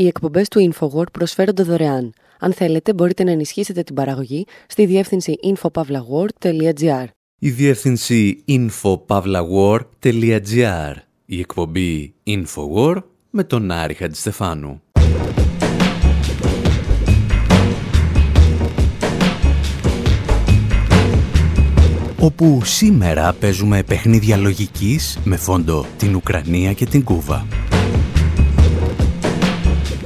Οι 0.00 0.06
εκπομπές 0.06 0.48
του 0.48 0.72
InfoWord 0.72 1.12
προσφέρονται 1.12 1.62
δωρεάν. 1.62 2.12
Αν 2.38 2.52
θέλετε, 2.52 2.94
μπορείτε 2.94 3.24
να 3.24 3.30
ενισχύσετε 3.30 3.82
την 3.82 3.94
παραγωγή 3.94 4.46
στη 4.66 4.86
διεύθυνση 4.86 5.34
infopavlagor.gr. 5.42 7.04
Η 7.38 7.50
διεύθυνση 7.50 8.44
infopavlagor.gr. 8.48 10.94
Η 11.24 11.38
εκπομπή 11.38 12.14
InfoWord 12.26 13.02
με 13.30 13.44
τον 13.44 13.70
Άρη 13.70 13.94
Χατζηστεφάνου. 13.94 14.82
όπου 22.18 22.60
σήμερα 22.64 23.32
παίζουμε 23.32 23.82
παιχνίδια 23.82 24.36
λογικής 24.36 25.18
με 25.24 25.36
φόντο 25.36 25.86
την 25.96 26.14
Ουκρανία 26.14 26.72
και 26.72 26.86
την 26.86 27.04
Κούβα. 27.04 27.46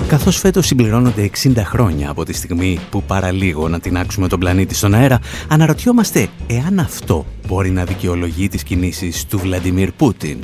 Καθώς 0.08 0.38
φέτος 0.38 0.66
συμπληρώνονται 0.66 1.30
60 1.42 1.52
χρόνια 1.56 2.10
από 2.10 2.24
τη 2.24 2.32
στιγμή 2.32 2.78
που 2.90 3.02
παραλίγο 3.02 3.68
να 3.68 3.80
τεινάξουμε 3.80 4.28
τον 4.28 4.40
πλανήτη 4.40 4.74
στον 4.74 4.94
αέρα, 4.94 5.18
αναρωτιόμαστε 5.48 6.28
εάν 6.46 6.78
αυτό 6.78 7.26
μπορεί 7.46 7.70
να 7.70 7.84
δικαιολογεί 7.84 8.48
τις 8.48 8.62
κινήσεις 8.62 9.26
του 9.26 9.38
Βλαντιμίρ 9.38 9.92
Πούτιν. 9.92 10.38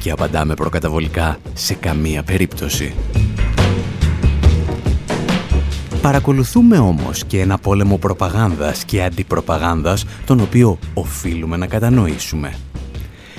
Και 0.00 0.10
απαντάμε 0.10 0.54
προκαταβολικά 0.54 1.38
σε 1.54 1.74
καμία 1.74 2.22
περίπτωση. 2.22 2.94
Παρακολουθούμε 6.02 6.78
όμως 6.78 7.24
και 7.24 7.40
ένα 7.40 7.58
πόλεμο 7.58 7.98
προπαγάνδας 7.98 8.84
και 8.84 9.02
αντιπροπαγάνδας, 9.02 10.04
τον 10.26 10.40
οποίο 10.40 10.78
οφείλουμε 10.94 11.56
να 11.56 11.66
κατανοήσουμε. 11.66 12.54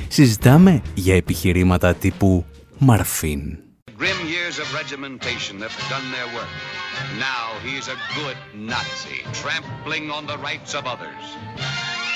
Συζητάμε 0.07 0.81
για 0.93 1.15
επιχειρήματα 1.15 1.93
τύπου 1.93 2.45
Μαρφίν. 2.77 3.64
Grim 3.97 4.27
years 4.27 4.59
of 4.59 4.73
regimentation 4.73 5.61
have 5.61 5.89
done 5.89 6.11
their 6.11 6.25
work. 6.35 6.49
Now 7.17 7.57
he's 7.63 7.87
a 7.87 7.95
good 8.15 8.35
Nazi, 8.53 9.23
trampling 9.31 10.11
on 10.11 10.27
the 10.27 10.37
rights 10.37 10.75
of 10.75 10.85
others. 10.85 11.23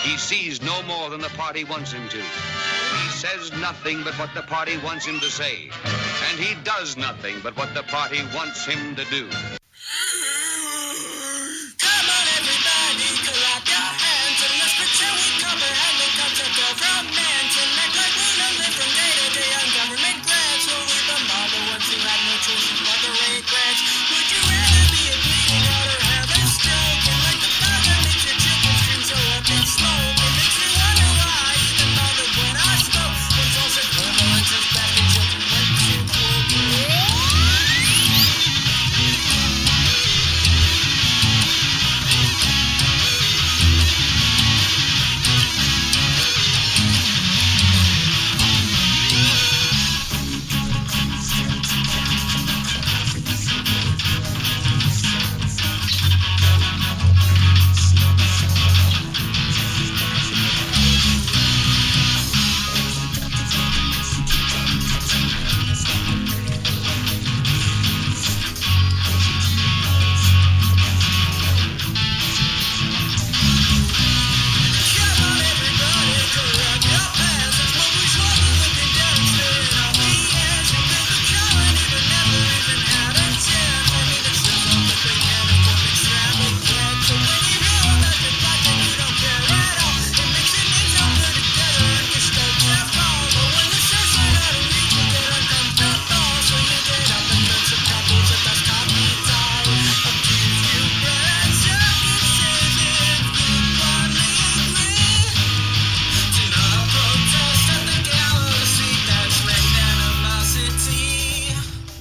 He 0.04 0.18
sees 0.18 0.62
no 0.62 0.82
more 0.84 1.10
than 1.10 1.22
the 1.22 1.30
party 1.30 1.64
wants 1.64 1.94
him 1.94 2.10
to. 2.10 2.18
He 2.18 3.10
says 3.12 3.54
nothing 3.62 4.04
but 4.04 4.14
what 4.16 4.34
the 4.34 4.42
party 4.42 4.78
wants 4.78 5.06
him 5.06 5.20
to 5.22 5.30
say. 5.30 5.70
And 6.30 6.40
he 6.40 6.56
does 6.66 6.98
nothing 6.98 7.38
but 7.42 7.56
what 7.56 7.74
the 7.74 7.84
party 7.84 8.20
wants 8.36 8.66
him 8.66 8.96
to 8.98 9.06
do. 9.06 9.30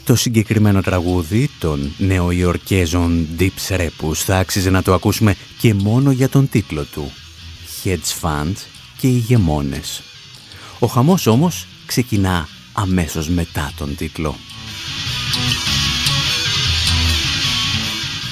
Το 0.09 0.15
συγκεκριμένο 0.15 0.81
τραγούδι 0.81 1.51
των 1.59 1.93
νεοϊορκέζων 1.99 3.27
Deep 3.39 3.77
Repus 3.77 4.15
θα 4.15 4.39
άξιζε 4.39 4.71
να 4.71 4.83
το 4.83 4.95
ακούσουμε 4.95 5.35
και 5.59 5.75
μόνο 5.75 6.11
για 6.11 6.29
τον 6.29 6.49
τίτλο 6.49 6.85
του 6.85 7.13
Hedge 7.85 8.21
Fund 8.21 8.53
και 8.97 9.07
ηγεμόνες. 9.07 10.03
Ο 10.79 10.87
χαμός 10.87 11.27
όμως 11.27 11.67
ξεκινά 11.87 12.49
αμέσως 12.73 13.29
μετά 13.29 13.73
τον 13.79 13.97
τίτλο. 13.97 14.35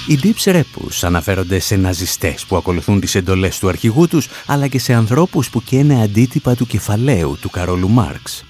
Οι 0.06 0.18
Deep 0.22 0.52
Repus 0.52 0.98
αναφέρονται 1.02 1.58
σε 1.58 1.76
ναζιστές 1.76 2.44
που 2.44 2.56
ακολουθούν 2.56 3.00
τις 3.00 3.14
εντολές 3.14 3.58
του 3.58 3.68
αρχηγού 3.68 4.08
τους, 4.08 4.28
αλλά 4.46 4.66
και 4.66 4.78
σε 4.78 4.94
ανθρώπους 4.94 5.50
που 5.50 5.62
καίνε 5.62 6.02
αντίτυπα 6.02 6.54
του 6.54 6.66
κεφαλαίου 6.66 7.38
του 7.40 7.50
Καρόλου 7.50 7.88
Μάρξ. 7.88 8.44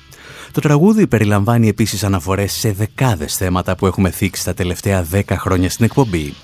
Το 0.57 0.63
τραγούδι 0.63 1.07
περιλαμβάνει 1.07 1.69
επίσης 1.69 2.05
αναφορές 2.05 2.53
σε 2.53 2.73
δεκάδες 2.73 3.35
θέματα 3.37 3.77
που 3.77 3.87
έχουμε 3.87 4.11
θίξει 4.11 4.45
τα 4.45 4.55
τελευταία 4.55 5.03
δέκα 5.03 5.39
χρόνια 5.39 5.71
στην 5.71 5.85
εκπομπή. 5.85 6.35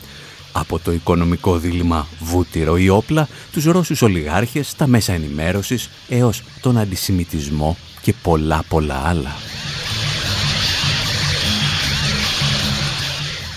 Από 0.53 0.79
το 0.79 0.93
οικονομικό 0.93 1.59
δίλημα 1.59 2.07
βούτυρο 2.21 2.77
ή 2.77 2.89
όπλα, 2.89 3.29
τους 3.53 3.65
Ρώσους 3.65 4.03
ολιγάρχες, 4.03 4.75
τα 4.75 4.87
μέσα 4.87 5.13
ενημέρωσης, 5.13 5.91
έως 6.09 6.43
τον 6.61 6.79
αντισημιτισμό 6.79 7.77
και 8.03 8.15
πολλά 8.23 8.65
πολλά 8.69 9.03
άλλα. 9.05 9.33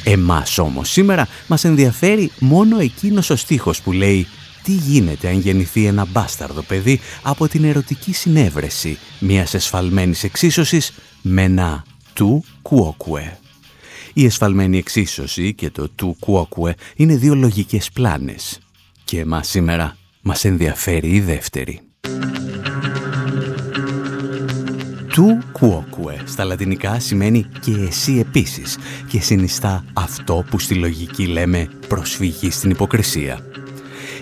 Εμάς 0.04 0.58
όμως 0.58 0.90
σήμερα 0.90 1.28
μας 1.48 1.64
ενδιαφέρει 1.64 2.32
μόνο 2.40 2.80
εκείνος 2.80 3.30
ο 3.30 3.36
στίχος 3.36 3.82
που 3.82 3.92
λέει 3.92 4.28
τι 4.66 4.72
γίνεται 4.72 5.28
αν 5.28 5.40
γεννηθεί 5.40 5.86
ένα 5.86 6.06
μπάσταρδο 6.06 6.62
παιδί 6.62 7.00
από 7.22 7.48
την 7.48 7.64
ερωτική 7.64 8.14
συνέβρεση 8.14 8.98
μιας 9.20 9.54
εσφαλμένης 9.54 10.24
εξίσωσης 10.24 10.92
με 11.22 11.44
ένα 11.44 11.86
του 12.14 12.44
κουόκουε; 12.62 13.38
Η 14.14 14.26
εσφαλμένη 14.26 14.78
εξίσωση 14.78 15.54
και 15.54 15.70
το 15.70 15.90
του 15.90 16.16
κουόκουε 16.20 16.76
είναι 16.96 17.16
δύο 17.16 17.36
λογικές 17.36 17.92
πλάνες. 17.92 18.60
Και 19.04 19.20
εμάς 19.20 19.48
σήμερα 19.48 19.98
μας 20.22 20.46
ενδιαφέρει 20.46 21.10
η 21.10 21.22
δεύτερη. 21.22 21.80
Του 25.08 25.44
κουόκουε 25.52 26.22
στα 26.26 26.44
λατινικά 26.44 27.00
σημαίνει 27.00 27.46
και 27.60 27.72
εσύ 27.72 28.20
επίσης 28.20 28.78
και 29.08 29.20
συνιστά 29.20 29.86
αυτό 29.94 30.46
που 30.50 30.60
στη 30.60 30.76
λογική 30.76 31.26
λέμε 31.26 31.70
προσφυγή 31.88 32.50
στην 32.50 32.70
υποκρισία 32.70 33.40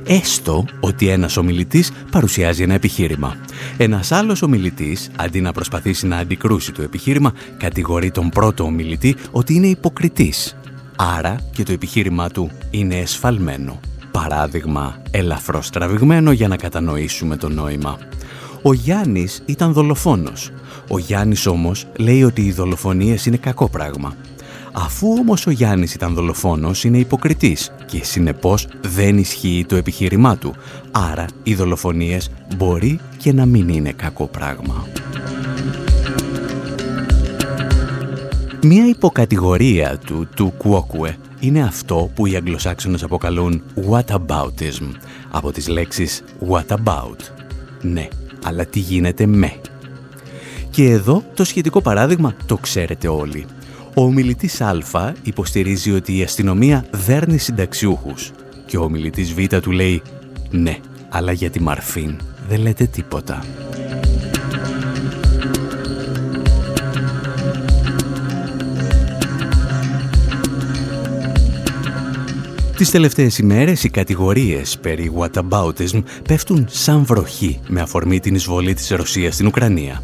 έστω 0.05 0.65
ότι 0.79 1.07
ένας 1.07 1.37
ομιλητής 1.37 1.91
παρουσιάζει 2.11 2.63
ένα 2.63 2.73
επιχείρημα. 2.73 3.35
Ένας 3.77 4.11
άλλος 4.11 4.41
ομιλητής, 4.41 5.09
αντί 5.15 5.41
να 5.41 5.51
προσπαθήσει 5.51 6.07
να 6.07 6.17
αντικρούσει 6.17 6.71
το 6.71 6.81
επιχείρημα, 6.81 7.33
κατηγορεί 7.57 8.11
τον 8.11 8.29
πρώτο 8.29 8.63
ομιλητή 8.63 9.15
ότι 9.31 9.53
είναι 9.53 9.67
υποκριτής. 9.67 10.55
Άρα 10.95 11.39
και 11.51 11.63
το 11.63 11.71
επιχείρημά 11.71 12.29
του 12.29 12.51
είναι 12.69 12.95
εσφαλμένο. 12.95 13.79
Παράδειγμα, 14.11 15.01
ελαφρώς 15.11 15.69
τραβηγμένο 15.69 16.31
για 16.31 16.47
να 16.47 16.57
κατανοήσουμε 16.57 17.35
το 17.35 17.49
νόημα. 17.49 17.97
Ο 18.61 18.73
Γιάννης 18.73 19.41
ήταν 19.45 19.73
δολοφόνος. 19.73 20.51
Ο 20.87 20.97
Γιάννης 20.97 21.45
όμως 21.45 21.87
λέει 21.97 22.23
ότι 22.23 22.41
οι 22.41 22.51
δολοφονίες 22.51 23.25
είναι 23.25 23.37
κακό 23.37 23.69
πράγμα. 23.69 24.15
Αφού 24.75 25.15
όμως 25.19 25.47
ο 25.47 25.51
Γιάννης 25.51 25.93
ήταν 25.93 26.13
δολοφόνος, 26.13 26.83
είναι 26.83 26.97
υποκριτής 26.97 27.71
και 27.85 28.03
συνεπώς 28.03 28.67
δεν 28.81 29.17
ισχύει 29.17 29.65
το 29.67 29.75
επιχείρημά 29.75 30.37
του. 30.37 30.55
Άρα 30.91 31.25
οι 31.43 31.55
δολοφονίες 31.55 32.31
μπορεί 32.57 32.99
και 33.17 33.33
να 33.33 33.45
μην 33.45 33.69
είναι 33.69 33.91
κακό 33.91 34.27
πράγμα. 34.27 34.87
Μία 38.61 38.87
υποκατηγορία 38.87 39.97
του 40.05 40.27
του 40.35 40.53
κουόκουε 40.57 41.17
είναι 41.39 41.63
αυτό 41.63 42.11
που 42.15 42.25
οι 42.25 42.35
Αγγλοσάξονες 42.35 43.03
αποκαλούν 43.03 43.63
whataboutism, 43.89 44.91
από 45.31 45.51
τις 45.51 45.67
λέξεις 45.67 46.23
what 46.49 46.75
about. 46.83 47.17
Ναι, 47.81 48.07
αλλά 48.43 48.65
τι 48.65 48.79
γίνεται 48.79 49.25
με; 49.25 49.53
Και 50.69 50.89
εδώ 50.89 51.23
το 51.33 51.43
σχετικό 51.43 51.81
παράδειγμα 51.81 52.35
το 52.45 52.57
ξέρετε 52.57 53.07
όλοι. 53.07 53.45
Ο 53.95 54.03
ομιλητής 54.03 54.61
Α 54.61 55.13
υποστηρίζει 55.23 55.91
ότι 55.91 56.17
η 56.17 56.23
αστυνομία 56.23 56.85
δέρνει 56.91 57.37
συνταξιούχους 57.37 58.31
και 58.65 58.77
ο 58.77 58.83
ομιλητής 58.83 59.33
Β 59.33 59.57
του 59.61 59.71
λέει 59.71 60.01
«Ναι, 60.51 60.77
αλλά 61.09 61.31
για 61.31 61.49
τη 61.49 61.61
Μαρφίν 61.61 62.19
δεν 62.47 62.59
λέτε 62.59 62.85
τίποτα». 62.85 63.43
Τις 72.77 72.91
τελευταίες 72.91 73.37
ημέρες 73.37 73.83
οι 73.83 73.89
κατηγορίες 73.89 74.77
περί 74.77 75.11
whataboutism 75.17 76.03
πέφτουν 76.27 76.65
σαν 76.69 77.05
βροχή 77.05 77.59
με 77.67 77.81
αφορμή 77.81 78.19
την 78.19 78.35
εισβολή 78.35 78.73
της 78.73 78.89
Ρωσίας 78.89 79.33
στην 79.33 79.47
Ουκρανία. 79.47 80.01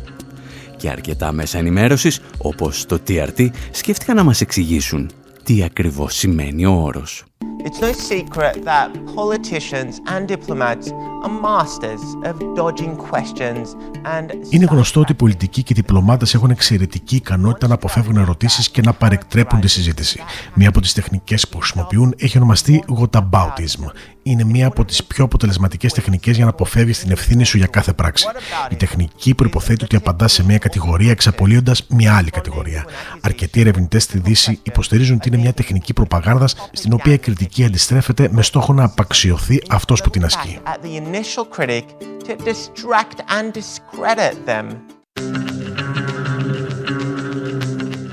Και 0.80 0.90
αρκετά 0.90 1.32
μέσα 1.32 1.58
ενημέρωσης, 1.58 2.22
όπως 2.38 2.86
το 2.86 3.00
TRT, 3.08 3.50
σκέφτηκαν 3.72 4.16
να 4.16 4.24
μας 4.24 4.42
εξηγήσουν 4.42 5.10
τι 5.44 5.64
ακριβώς 5.64 6.16
σημαίνει 6.16 6.66
ο 6.66 6.72
όρος. 6.72 7.29
It's 7.66 7.82
no 7.82 7.92
secret 7.92 8.64
that 8.72 8.90
politicians 9.16 9.94
and 10.14 10.28
diplomats 10.28 10.88
are 11.24 11.34
masters 11.50 12.04
of 12.30 12.36
dodging 12.56 12.96
questions 13.12 13.76
and... 14.04 14.32
Είναι 14.50 14.66
γνωστό 14.66 15.00
ότι 15.00 15.12
οι 15.12 15.16
πολιτικοί 15.16 15.64
και 15.64 15.74
οι 15.74 15.76
διπλωμάτες 15.82 16.34
έχουν 16.34 16.50
εξαιρετική 16.50 17.16
ικανότητα 17.16 17.68
να 17.68 17.74
αποφεύγουν 17.74 18.18
ερωτήσεις 18.18 18.70
και 18.70 18.82
να 18.82 18.94
παρεκτρέπουν 18.94 19.60
τη 19.60 19.68
συζήτηση. 19.68 20.22
Μία 20.54 20.70
από 20.70 20.82
τις 20.82 20.94
τεχνικές 20.94 21.48
που 21.48 21.58
χρησιμοποιούν 21.58 22.14
έχει 22.18 22.38
ονομαστεί 22.38 22.84
whataboutism 23.00 23.92
είναι 24.24 24.44
μία 24.44 24.68
από 24.68 24.86
τις 24.86 25.04
πιο 25.04 25.24
αποτελεσματικές 25.24 25.94
τεχνικές 25.94 26.36
για 26.36 26.46
να 26.46 26.52
αποφεύγεις 26.52 27.00
την 27.00 27.12
ευθύνη 27.12 27.44
σου 27.44 27.58
για 27.58 27.68
κάθε 27.68 27.94
πράξη. 27.94 28.28
Η 28.70 28.76
τεχνική 28.76 29.36
προποθέτει 29.36 29.84
ότι 29.84 29.96
απαντάς 29.96 30.34
σε 30.34 30.44
μία 30.44 30.58
κατηγορία 30.58 31.12
εξαπολύοντας 31.12 31.86
μία 31.88 32.16
άλλη 32.16 32.30
κατηγορία. 32.30 32.86
Αρκετοί 33.22 33.60
ερευνητές 33.60 34.04
στη 34.04 34.20
Δύση 34.20 34.60
υποστηρίζουν 34.64 35.16
ότι 35.16 35.28
είναι 35.28 35.38
μια 35.38 35.54
τεχνική 35.54 35.94
προπαγάνδας 35.94 36.56
στην 36.72 36.94
οποία 36.94 37.14
η 37.14 37.18
κριτική 37.36 37.64
αντιστρέφεται 37.64 38.30
με 38.32 38.42
στόχο 38.42 38.74
να 38.74 38.84
απαξιωθεί 38.84 39.62
αυτός 39.70 40.02
που 40.02 40.10
την 40.10 40.26
ασκεί. 40.26 40.60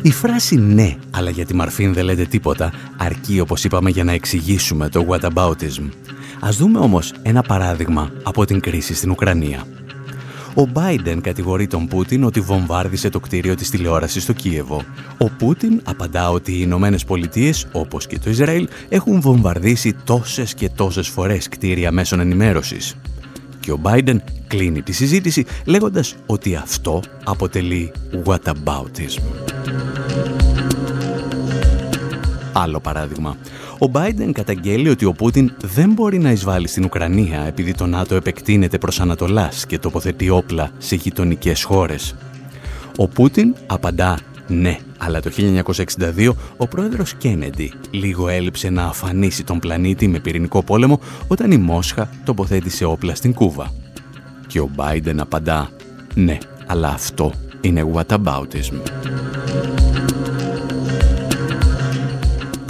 Η 0.03 0.11
φράση 0.11 0.57
«ναι, 0.57 0.97
αλλά 1.11 1.31
για 1.31 1.47
τη 1.47 1.55
Μαρφίν 1.55 1.93
δεν 1.93 2.05
λέτε 2.05 2.25
τίποτα» 2.25 2.73
αρκεί 2.97 3.41
όπως 3.41 3.65
είπαμε 3.65 3.91
για 3.91 4.05
να 4.05 4.13
εξηγήσουμε 4.13 4.89
το 4.89 5.07
whataboutism. 5.09 5.89
Ας 6.41 6.57
δούμε 6.57 6.79
όμως 6.79 7.15
ένα 7.23 7.43
παράδειγμα 7.43 8.11
από 8.23 8.45
την 8.45 8.61
κρίση 8.61 8.95
στην 8.95 9.11
Ουκρανία. 9.11 9.67
Ο 10.59 10.69
Biden 10.75 11.19
κατηγορεί 11.23 11.67
τον 11.67 11.87
Πούτιν 11.87 12.25
ότι 12.25 12.41
βομβάρδισε 12.41 13.09
το 13.09 13.21
κτίριο 13.21 13.55
της 13.55 13.71
τηλεόρασης 13.71 14.23
στο 14.23 14.33
Κίεβο. 14.33 14.83
Ο 15.19 15.31
Πούτιν 15.31 15.81
απαντά 15.85 16.31
ότι 16.31 16.53
οι 16.53 16.59
Ηνωμένες 16.61 17.05
Πολιτείες, 17.05 17.67
όπως 17.73 18.07
και 18.07 18.19
το 18.19 18.31
Ισραήλ, 18.31 18.69
έχουν 18.89 19.21
βομβαρδίσει 19.21 19.97
τόσες 20.05 20.55
και 20.55 20.69
τόσες 20.69 21.09
φορές 21.09 21.49
κτίρια 21.49 21.93
μέσων 21.93 22.21
ενημέρωσης. 22.21 22.97
Και 23.61 23.73
ο 23.73 23.81
Biden 23.83 24.17
κλείνει 24.47 24.83
τη 24.83 24.93
συζήτηση 24.93 25.45
λέγοντας 25.65 26.15
ότι 26.27 26.55
αυτό 26.55 27.03
αποτελεί 27.25 27.93
whataboutism. 28.25 29.23
Άλλο 32.53 32.81
παράδειγμα. 32.81 33.37
Ο 33.79 33.91
Biden 33.93 34.31
καταγγέλει 34.33 34.89
ότι 34.89 35.05
ο 35.05 35.13
Πούτιν 35.13 35.53
δεν 35.61 35.93
μπορεί 35.93 36.19
να 36.19 36.31
εισβάλλει 36.31 36.69
στην 36.69 36.85
Ουκρανία 36.85 37.41
επειδή 37.41 37.75
το 37.75 37.87
ΝΑΤΟ 37.87 38.15
επεκτείνεται 38.15 38.79
προς 38.79 39.01
Ανατολάς 39.01 39.67
και 39.67 39.79
τοποθετεί 39.79 40.31
όπλα 40.31 40.71
σε 40.79 40.97
γειτονικές 40.97 41.63
χώρες. 41.63 42.15
Ο 42.97 43.09
Πούτιν 43.09 43.55
απαντά 43.67 44.19
ναι, 44.49 44.79
αλλά 44.99 45.21
το 45.21 45.31
1962 46.17 46.31
ο 46.57 46.67
πρόεδρος 46.67 47.15
Κένεντι 47.15 47.73
λίγο 47.91 48.29
έλειψε 48.29 48.71
να 48.71 48.85
αφανίσει 48.85 49.45
τον 49.45 49.59
πλανήτη 49.59 50.09
με 50.09 50.19
πυρηνικό 50.19 50.63
πόλεμο 50.63 51.01
όταν 51.29 51.51
η 51.51 51.57
Μόσχα 51.57 52.09
τοποθέτησε 52.25 52.85
όπλα 52.85 53.15
στην 53.15 53.35
Κούβα. 53.35 53.73
Και 54.47 54.61
ο 54.61 54.71
Biden 54.77 55.17
απαντά 55.19 55.71
ναι, 56.15 56.39
αλλά 56.67 56.89
αυτό 56.89 57.33
είναι 57.61 57.93
whataboutism. 57.95 58.81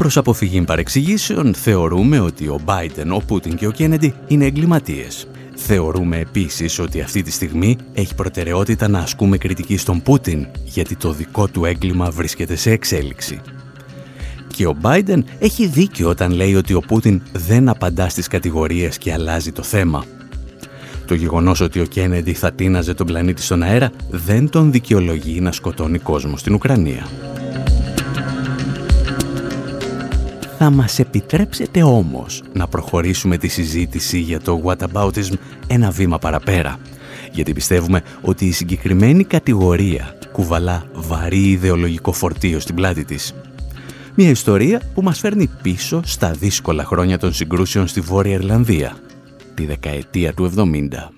Προς 0.06 0.19
αποφυγή 0.19 0.62
παρεξηγήσεων 0.62 1.55
θεωρούμε 1.55 2.20
ότι 2.20 2.47
ο 2.47 2.61
Biden, 2.64 3.06
ο 3.12 3.20
Πούτιν 3.20 3.56
και 3.56 3.67
ο 3.67 3.70
Κένεντι 3.70 4.14
είναι 4.26 4.44
εγκληματίες. 4.44 5.29
Θεωρούμε 5.55 6.19
επίσης 6.19 6.79
ότι 6.79 7.00
αυτή 7.00 7.23
τη 7.23 7.31
στιγμή 7.31 7.76
έχει 7.94 8.14
προτεραιότητα 8.14 8.88
να 8.88 8.99
ασκούμε 8.99 9.38
κριτική 9.38 9.76
στον 9.76 10.03
Πούτιν 10.03 10.47
γιατί 10.64 10.97
το 10.97 11.12
δικό 11.12 11.49
του 11.49 11.64
έγκλημα 11.64 12.11
βρίσκεται 12.11 12.56
σε 12.56 12.70
εξέλιξη. 12.70 13.41
Και 14.47 14.67
ο 14.67 14.76
Biden 14.82 15.23
έχει 15.38 15.67
δίκιο 15.67 16.09
όταν 16.09 16.32
λέει 16.32 16.55
ότι 16.55 16.75
ο 16.75 16.81
Πούτιν 16.81 17.23
δεν 17.32 17.69
απαντά 17.69 18.09
στις 18.09 18.29
κατηγορίες 18.29 18.99
και 18.99 19.12
αλλάζει 19.12 19.52
το 19.52 19.62
θέμα. 19.62 20.05
Το 21.06 21.14
γεγονός 21.14 21.61
ότι 21.61 21.81
ο 21.81 21.85
Κένεντι 21.85 22.32
θα 22.32 22.52
τίναζε 22.52 22.94
τον 22.94 23.06
πλανήτη 23.06 23.43
στον 23.43 23.62
αέρα 23.62 23.91
δεν 24.11 24.49
τον 24.49 24.73
δικαιολογεί 24.73 25.41
να 25.41 25.52
σκοτώνει 25.52 25.99
κόσμο 25.99 26.37
στην 26.37 26.55
Ουκρανία. 26.55 27.06
Θα 30.58 30.70
μας 30.70 30.99
επιτρέψετε 30.99 31.82
όμως 31.82 32.43
να 32.53 32.67
προχωρήσουμε 32.67 33.37
τη 33.37 33.49
συζήτηση 33.49 34.19
για 34.19 34.41
το 34.41 34.62
whataboutism 34.64 35.32
ένα 35.67 35.91
βήμα 35.91 36.19
παραπέρα. 36.19 36.79
Γιατί 37.32 37.53
πιστεύουμε 37.53 38.03
ότι 38.20 38.47
η 38.47 38.53
συγκεκριμένη 38.53 39.25
κατηγορία 39.25 40.19
κουβαλά 40.32 40.85
βαρύ 40.93 41.50
ιδεολογικό 41.50 42.12
φορτίο 42.12 42.61
στην 42.61 42.75
πλάτη 42.75 43.05
της. 43.05 43.35
Μια 44.14 44.31
ιστορία 44.31 44.82
που 44.94 45.03
μας 45.03 45.19
φέρνει 45.19 45.50
πίσω 45.62 46.00
στα 46.05 46.31
δύσκολα 46.31 46.85
χρόνια 46.85 47.19
των 47.19 47.32
συγκρούσεων 47.32 47.87
στη 47.87 48.00
Βόρεια 48.00 48.35
Ιρλανδία, 48.35 48.97
τη 49.55 49.67
δεκαετία 49.67 50.35
του 50.35 50.52
70. 50.56 51.15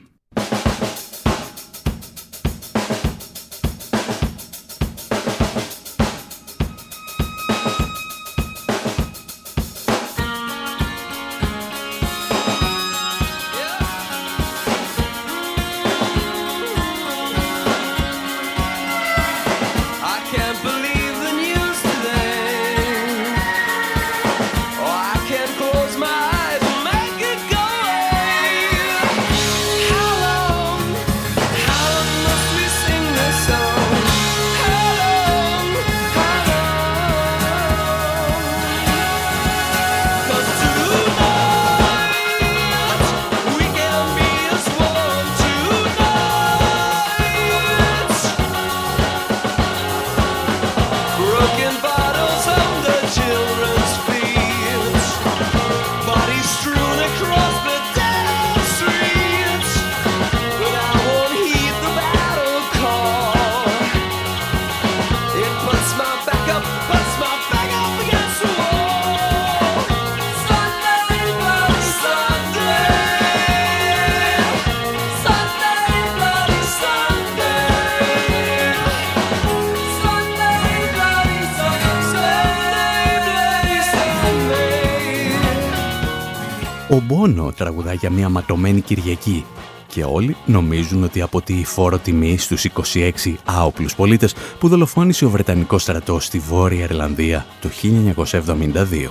Για 88.08 88.16
μια 88.16 88.28
ματωμένη 88.28 88.80
Κυριακή 88.80 89.44
Και 89.86 90.04
όλοι 90.04 90.36
νομίζουν 90.46 91.02
ότι 91.04 91.20
από 91.20 91.42
τη 91.42 91.64
φόρο 91.64 91.98
τιμή 91.98 92.38
στους 92.38 92.66
26 92.94 93.10
άοπλους 93.44 93.94
πολίτες 93.94 94.34
που 94.58 94.68
δολοφόνησε 94.68 95.24
ο 95.24 95.30
Βρετανικός 95.30 95.82
στρατός 95.82 96.24
στη 96.24 96.38
Βόρεια 96.38 96.82
Ιρλανδία 96.82 97.46
το 97.60 97.68
1972. 97.68 99.10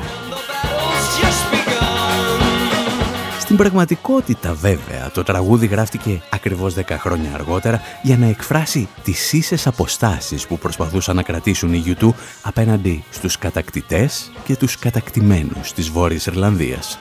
Στην 3.40 3.58
πραγματικότητα 3.58 4.54
βέβαια 4.54 5.12
το 5.14 5.24
τραγούδι 5.24 5.66
γράφτηκε 5.66 6.22
ακριβώς 6.30 6.74
10 6.76 6.82
χρόνια 6.90 7.34
αργότερα 7.34 7.82
για 8.02 8.18
να 8.18 8.26
εκφράσει 8.26 8.88
τις 9.04 9.34
ίσες 9.34 9.68
αποστάσεις 9.68 10.48
που 10.48 10.58
προσπαθούσαν 10.58 11.16
να 11.16 11.24
κρατήσουν 11.24 11.74
οι 11.74 11.84
YouTube 11.86 12.14
απέναντι 12.42 13.04
στους 13.10 13.38
κατακτητές 13.38 14.32
και 14.46 14.56
τους 14.56 14.80
κατακτημένους 14.80 15.74
της 15.74 15.90
Βόρειας 15.90 16.26
Ιρλανδίας. 16.26 17.00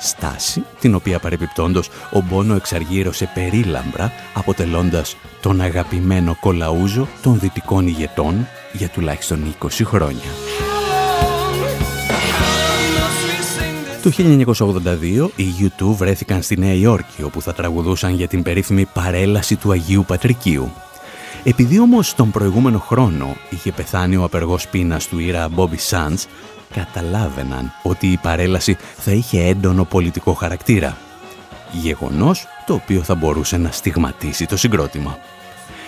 Στάση 0.00 0.64
την 0.80 0.94
οποία 0.94 1.18
παρεπιπτόντος 1.18 1.88
ο 2.12 2.20
Μπόνο 2.20 2.54
εξαργύρωσε 2.54 3.30
περίλαμπρα 3.34 4.12
αποτελώντας 4.34 5.16
τον 5.40 5.60
αγαπημένο 5.60 6.36
κολαούζο 6.40 7.08
των 7.22 7.38
δυτικών 7.38 7.86
ηγετών 7.86 8.46
για 8.72 8.88
τουλάχιστον 8.88 9.54
20 9.62 9.68
χρόνια. 9.84 10.30
Το 14.02 14.10
1982 14.10 15.28
οι 15.36 15.46
U2 15.60 15.84
βρέθηκαν 15.84 16.42
στη 16.42 16.58
Νέα 16.58 16.74
Υόρκη 16.74 17.22
όπου 17.22 17.42
θα 17.42 17.52
τραγουδούσαν 17.52 18.14
για 18.14 18.28
την 18.28 18.42
περίφημη 18.42 18.84
παρέλαση 18.84 19.56
του 19.56 19.72
Αγίου 19.72 20.04
Πατρικίου. 20.06 20.72
Επειδή 21.44 21.80
όμως 21.80 22.14
τον 22.14 22.30
προηγούμενο 22.30 22.78
χρόνο 22.78 23.36
είχε 23.50 23.72
πεθάνει 23.72 24.16
ο 24.16 24.24
απεργός 24.24 24.68
πείνας 24.68 25.08
του 25.08 25.18
Ήρα 25.18 25.48
Bobby 25.56 25.90
Sands, 25.90 26.24
καταλάβαιναν 26.74 27.72
ότι 27.82 28.06
η 28.06 28.16
παρέλαση 28.16 28.76
θα 28.96 29.10
είχε 29.10 29.42
έντονο 29.42 29.84
πολιτικό 29.84 30.32
χαρακτήρα. 30.32 30.96
Γεγονός 31.72 32.46
το 32.66 32.74
οποίο 32.74 33.02
θα 33.02 33.14
μπορούσε 33.14 33.56
να 33.56 33.70
στιγματίσει 33.70 34.46
το 34.46 34.56
συγκρότημα. 34.56 35.18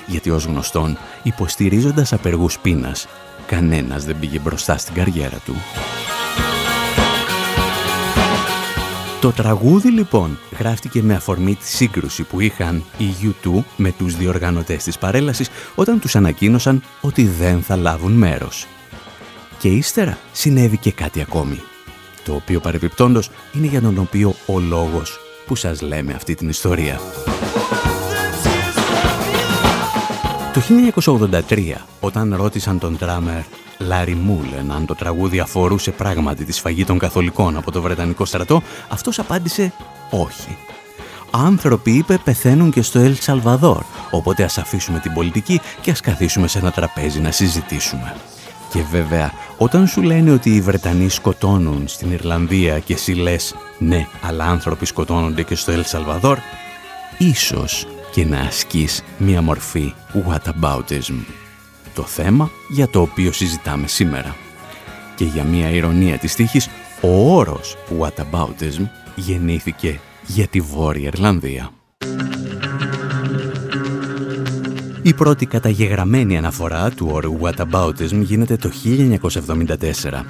Γιατί 0.06 0.30
ως 0.30 0.44
γνωστόν, 0.44 0.98
υποστηρίζοντας 1.22 2.12
απεργούς 2.12 2.58
πείνας, 2.58 3.06
κανένας 3.46 4.04
δεν 4.04 4.18
πήγε 4.18 4.38
μπροστά 4.38 4.76
στην 4.76 4.94
καριέρα 4.94 5.38
του. 5.44 5.54
Το 9.20 9.32
τραγούδι 9.32 9.88
λοιπόν 9.88 10.38
γράφτηκε 10.58 11.02
με 11.02 11.14
αφορμή 11.14 11.54
τη 11.54 11.66
σύγκρουση 11.66 12.22
που 12.22 12.40
είχαν 12.40 12.84
οι 12.98 13.14
U2 13.22 13.62
με 13.76 13.92
τους 13.92 14.16
διοργανωτές 14.16 14.84
της 14.84 14.98
παρέλασης 14.98 15.50
όταν 15.74 16.00
τους 16.00 16.16
ανακοίνωσαν 16.16 16.82
ότι 17.00 17.26
δεν 17.26 17.62
θα 17.62 17.76
λάβουν 17.76 18.12
μέρος. 18.12 18.66
Και 19.62 19.68
ύστερα 19.68 20.18
συνέβη 20.32 20.76
και 20.76 20.92
κάτι 20.92 21.20
ακόμη, 21.20 21.60
το 22.24 22.34
οποίο 22.34 22.60
παρεπιπτόντος 22.60 23.30
είναι 23.52 23.66
για 23.66 23.80
τον 23.80 23.98
οποίο 23.98 24.34
ο 24.46 24.58
λόγος 24.58 25.18
που 25.46 25.54
σας 25.54 25.80
λέμε 25.80 26.12
αυτή 26.12 26.34
την 26.34 26.48
ιστορία. 26.48 27.00
Το 30.52 30.60
1983, 31.48 31.74
όταν 32.00 32.34
ρώτησαν 32.36 32.78
τον 32.78 32.98
τράμερ 32.98 33.42
Λάρι 33.78 34.14
Μούλεν 34.14 34.72
αν 34.72 34.86
το 34.86 34.94
τραγούδι 34.94 35.38
αφορούσε 35.38 35.90
πράγματι 35.90 36.44
τη 36.44 36.52
σφαγή 36.52 36.84
των 36.84 36.98
καθολικών 36.98 37.56
από 37.56 37.70
το 37.70 37.82
Βρετανικό 37.82 38.24
στρατό, 38.24 38.62
αυτός 38.88 39.18
απάντησε 39.18 39.72
όχι. 40.10 40.56
Άνθρωποι, 41.30 41.90
είπε, 41.90 42.18
πεθαίνουν 42.24 42.70
και 42.70 42.82
στο 42.82 42.98
Ελ 42.98 43.14
Σαλβαδόρ, 43.14 43.82
οπότε 44.10 44.44
ας 44.44 44.58
αφήσουμε 44.58 44.98
την 44.98 45.12
πολιτική 45.12 45.60
και 45.80 45.90
ας 45.90 46.00
καθίσουμε 46.00 46.46
σε 46.46 46.58
ένα 46.58 46.70
τραπέζι 46.70 47.20
να 47.20 47.30
συζητήσουμε. 47.30 48.14
Και 48.72 48.82
βέβαια, 48.90 49.32
όταν 49.58 49.86
σου 49.86 50.02
λένε 50.02 50.30
ότι 50.30 50.54
οι 50.54 50.60
Βρετανοί 50.60 51.08
σκοτώνουν 51.08 51.88
στην 51.88 52.12
Ιρλανδία 52.12 52.78
και 52.78 52.92
εσύ 52.92 53.12
λες 53.12 53.54
«Ναι, 53.78 54.06
αλλά 54.22 54.44
άνθρωποι 54.44 54.86
σκοτώνονται 54.86 55.42
και 55.42 55.54
στο 55.54 55.72
Ελ 55.72 55.84
Σαλβαδόρ», 55.84 56.38
ίσως 57.18 57.86
και 58.12 58.24
να 58.24 58.40
ασκείς 58.40 59.02
μία 59.18 59.42
μορφή 59.42 59.94
whataboutism 60.14 61.24
το 61.94 62.02
θέμα 62.02 62.50
για 62.68 62.88
το 62.88 63.00
οποίο 63.00 63.32
συζητάμε 63.32 63.86
σήμερα. 63.86 64.36
Και 65.14 65.24
για 65.24 65.44
μια 65.44 65.70
ηρωνία 65.70 66.18
της 66.18 66.34
τύχης, 66.34 66.68
ο 67.00 67.36
όρος 67.36 67.76
whataboutism 68.00 68.88
γεννήθηκε 69.14 70.00
για 70.26 70.46
τη 70.46 70.60
Βόρεια 70.60 71.06
Ιρλανδία. 71.06 71.70
Η 75.04 75.14
πρώτη 75.14 75.46
καταγεγραμμένη 75.46 76.36
αναφορά 76.36 76.90
του 76.90 77.08
όρου 77.12 77.38
whataboutism 77.40 78.20
γίνεται 78.20 78.56
το 78.56 78.70
1974. 80.10 80.24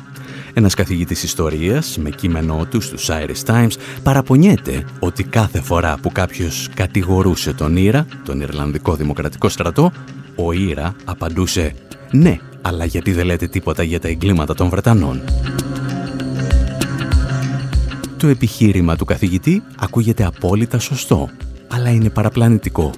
Ένας 0.54 0.74
καθηγητής 0.74 1.22
ιστορίας 1.22 1.98
με 1.98 2.10
κείμενό 2.10 2.66
του 2.70 2.80
στους 2.80 3.08
Irish 3.10 3.44
Times 3.46 3.72
παραπονιέται 4.02 4.84
ότι 4.98 5.24
κάθε 5.24 5.60
φορά 5.60 5.98
που 6.02 6.12
κάποιος 6.12 6.68
κατηγορούσε 6.74 7.52
τον 7.52 7.76
Ήρα, 7.76 8.06
τον 8.24 8.40
Ιρλανδικό 8.40 8.94
Δημοκρατικό 8.94 9.48
Στρατό, 9.48 9.92
ο 10.36 10.52
Ήρα 10.52 10.94
απαντούσε 11.04 11.74
«Ναι, 12.10 12.38
αλλά 12.62 12.84
γιατί 12.84 13.12
δεν 13.12 13.26
λέτε 13.26 13.46
τίποτα 13.46 13.82
για 13.82 14.00
τα 14.00 14.08
εγκλήματα 14.08 14.54
των 14.54 14.68
Βρετανών». 14.68 15.20
Το 18.16 18.26
επιχείρημα 18.26 18.96
του 18.96 19.04
καθηγητή 19.04 19.62
ακούγεται 19.78 20.24
απόλυτα 20.24 20.78
σωστό, 20.78 21.30
αλλά 21.68 21.90
είναι 21.90 22.10
παραπλανητικό. 22.10 22.90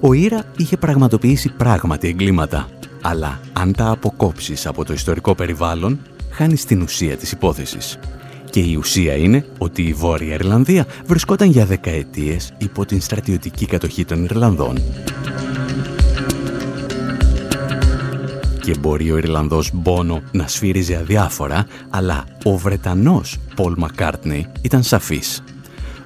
Ο 0.00 0.12
Ήρα 0.12 0.42
είχε 0.56 0.76
πραγματοποιήσει 0.76 1.52
πράγματι 1.56 2.08
εγκλήματα, 2.08 2.68
αλλά 3.02 3.40
αν 3.52 3.72
τα 3.72 3.90
αποκόψεις 3.90 4.66
από 4.66 4.84
το 4.84 4.92
ιστορικό 4.92 5.34
περιβάλλον, 5.34 5.98
χάνεις 6.30 6.64
την 6.64 6.82
ουσία 6.82 7.16
της 7.16 7.32
υπόθεσης. 7.32 7.98
Και 8.50 8.60
η 8.60 8.74
ουσία 8.74 9.14
είναι 9.14 9.46
ότι 9.58 9.82
η 9.82 9.92
Βόρεια 9.92 10.34
Ιρλανδία 10.34 10.86
βρισκόταν 11.06 11.50
για 11.50 11.66
δεκαετίες 11.66 12.52
υπό 12.58 12.84
την 12.84 13.00
στρατιωτική 13.00 13.66
κατοχή 13.66 14.04
των 14.04 14.24
Ιρλανδών. 14.24 14.78
και 18.64 18.74
μπορεί 18.78 19.10
ο 19.10 19.16
Ιρλανδός 19.16 19.70
Μπόνο 19.72 20.22
να 20.32 20.46
σφύριζε 20.46 20.96
αδιάφορα, 20.96 21.66
αλλά 21.90 22.24
ο 22.44 22.56
Βρετανός 22.56 23.36
Πολ 23.56 23.74
Μακάρτνι 23.76 24.46
ήταν 24.62 24.82
σαφής. 24.82 25.42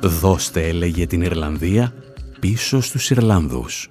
«Δώστε», 0.01 0.69
έλεγε 0.69 1.07
την 1.07 1.23
Ιρλανδία, 1.23 1.93
πίσω 2.41 2.81
στους 2.81 3.11
Ιρλανδούς. 3.11 3.91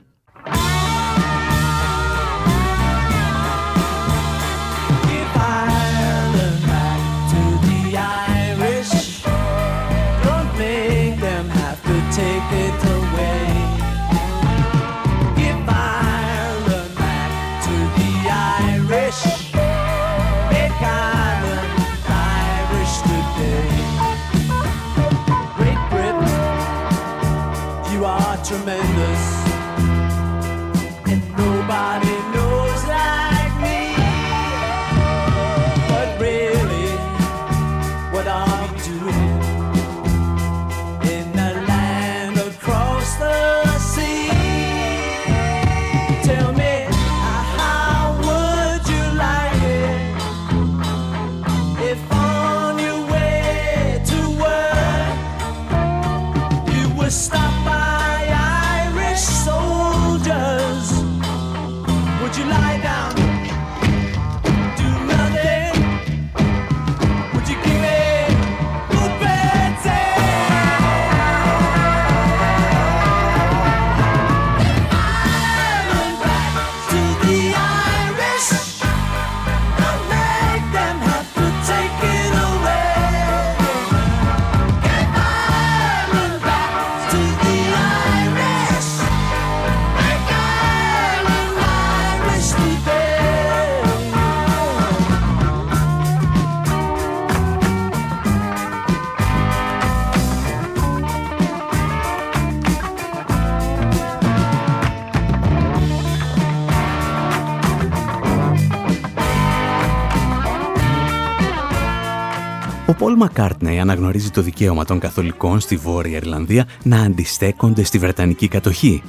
Ο 112.90 112.94
Πολ 112.94 113.16
Μακάρτνεϊ 113.16 113.80
αναγνωρίζει 113.80 114.30
το 114.30 114.42
δικαίωμα 114.42 114.86
των 114.86 115.00
καθολικών 115.00 115.60
στη 115.60 115.76
Βόρεια 115.76 116.18
Ιρλανδία 116.18 116.68
να 116.84 117.02
αντιστέκονται 117.02 117.84
στη 117.84 117.98
Βρετανική 117.98 118.48
κατοχή 118.48 119.04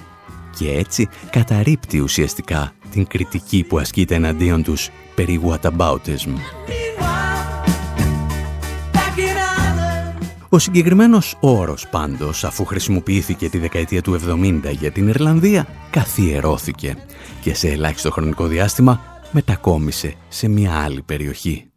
και 0.59 0.73
έτσι 0.73 1.09
καταρρύπτει 1.31 2.01
ουσιαστικά 2.01 2.73
την 2.91 3.07
κριτική 3.07 3.65
που 3.69 3.79
ασκείται 3.79 4.15
εναντίον 4.15 4.63
τους 4.63 4.91
περί 5.15 5.41
whataboutism. 5.45 6.33
Ο 10.49 10.59
συγκεκριμένος 10.59 11.37
όρος 11.41 11.89
πάντως, 11.89 12.45
αφού 12.45 12.65
χρησιμοποιήθηκε 12.65 13.49
τη 13.49 13.59
δεκαετία 13.59 14.03
του 14.03 14.21
70 14.29 14.61
για 14.71 14.91
την 14.91 15.09
Ιρλανδία, 15.09 15.67
καθιερώθηκε 15.91 16.97
και 17.41 17.55
σε 17.55 17.69
ελάχιστο 17.69 18.11
χρονικό 18.11 18.47
διάστημα 18.47 19.01
μετακόμισε 19.31 20.15
σε 20.29 20.49
μια 20.49 20.73
άλλη 20.73 21.03
περιοχή. 21.03 21.71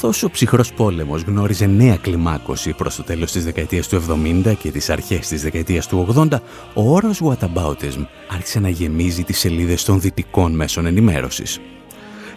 Καθώς 0.00 0.22
ο 0.22 0.30
ψυχρός 0.30 0.72
πόλεμος 0.72 1.22
γνώριζε 1.22 1.66
νέα 1.66 1.96
κλιμάκωση 1.96 2.72
προς 2.72 2.96
το 2.96 3.02
τέλος 3.02 3.32
της 3.32 3.44
δεκαετίας 3.44 3.88
του 3.88 3.96
70 3.96 4.54
και 4.58 4.70
τις 4.70 4.90
αρχές 4.90 5.28
της 5.28 5.42
δεκαετίας 5.42 5.86
του 5.86 6.06
80, 6.14 6.40
ο 6.74 6.94
όρος 6.94 7.20
whataboutism 7.24 8.06
άρχισε 8.32 8.60
να 8.60 8.68
γεμίζει 8.68 9.24
τις 9.24 9.38
σελίδες 9.38 9.84
των 9.84 10.00
δυτικών 10.00 10.54
μέσων 10.54 10.86
ενημέρωσης. 10.86 11.60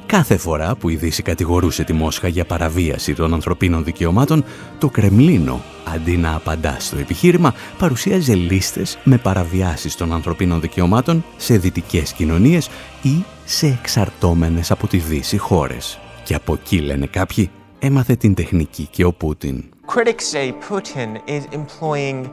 Κάθε 0.05 0.38
φορά 0.38 0.75
που 0.75 0.89
η 0.89 0.96
Δύση 0.96 1.22
κατηγορούσε 1.22 1.84
τη 1.84 1.93
Μόσχα 1.93 2.27
για 2.27 2.46
παραβίαση 2.46 3.13
των 3.13 3.34
ανθρωπίνων 3.34 3.84
δικαιωμάτων, 3.84 4.43
το 4.79 4.89
Κρεμλίνο, 4.89 5.62
αντί 5.93 6.17
να 6.17 6.36
απαντά 6.36 6.77
στο 6.79 6.98
επιχείρημα, 6.98 7.53
παρουσίαζε 7.77 8.36
λίστες 8.36 8.98
με 9.03 9.17
παραβιάσεις 9.17 9.96
των 9.96 10.13
ανθρωπίνων 10.13 10.62
δικαιωμάτων 10.62 11.25
σε 11.38 11.58
δυτικές 11.58 12.13
κοινωνίες 12.13 12.70
ή 13.01 13.24
σε 13.46 13.67
εξαρτώμενες 13.67 14.72
από 14.72 14.88
τη 14.88 14.98
Δύση 14.98 15.38
χώρες. 15.38 15.98
Και 16.24 16.36
από 16.36 16.53
εκεί 16.53 16.80
λένε 16.80 17.06
κάποιοι, 17.06 17.51
έμαθε 17.80 18.15
την 18.15 18.34
τεχνική 18.34 18.88
και 18.92 19.03
ο 19.03 19.13
Πούτιν. 19.13 19.63
Critics 19.86 20.25
say 20.34 20.53
Putin 20.70 21.10
is 21.27 21.44
employing 21.60 22.30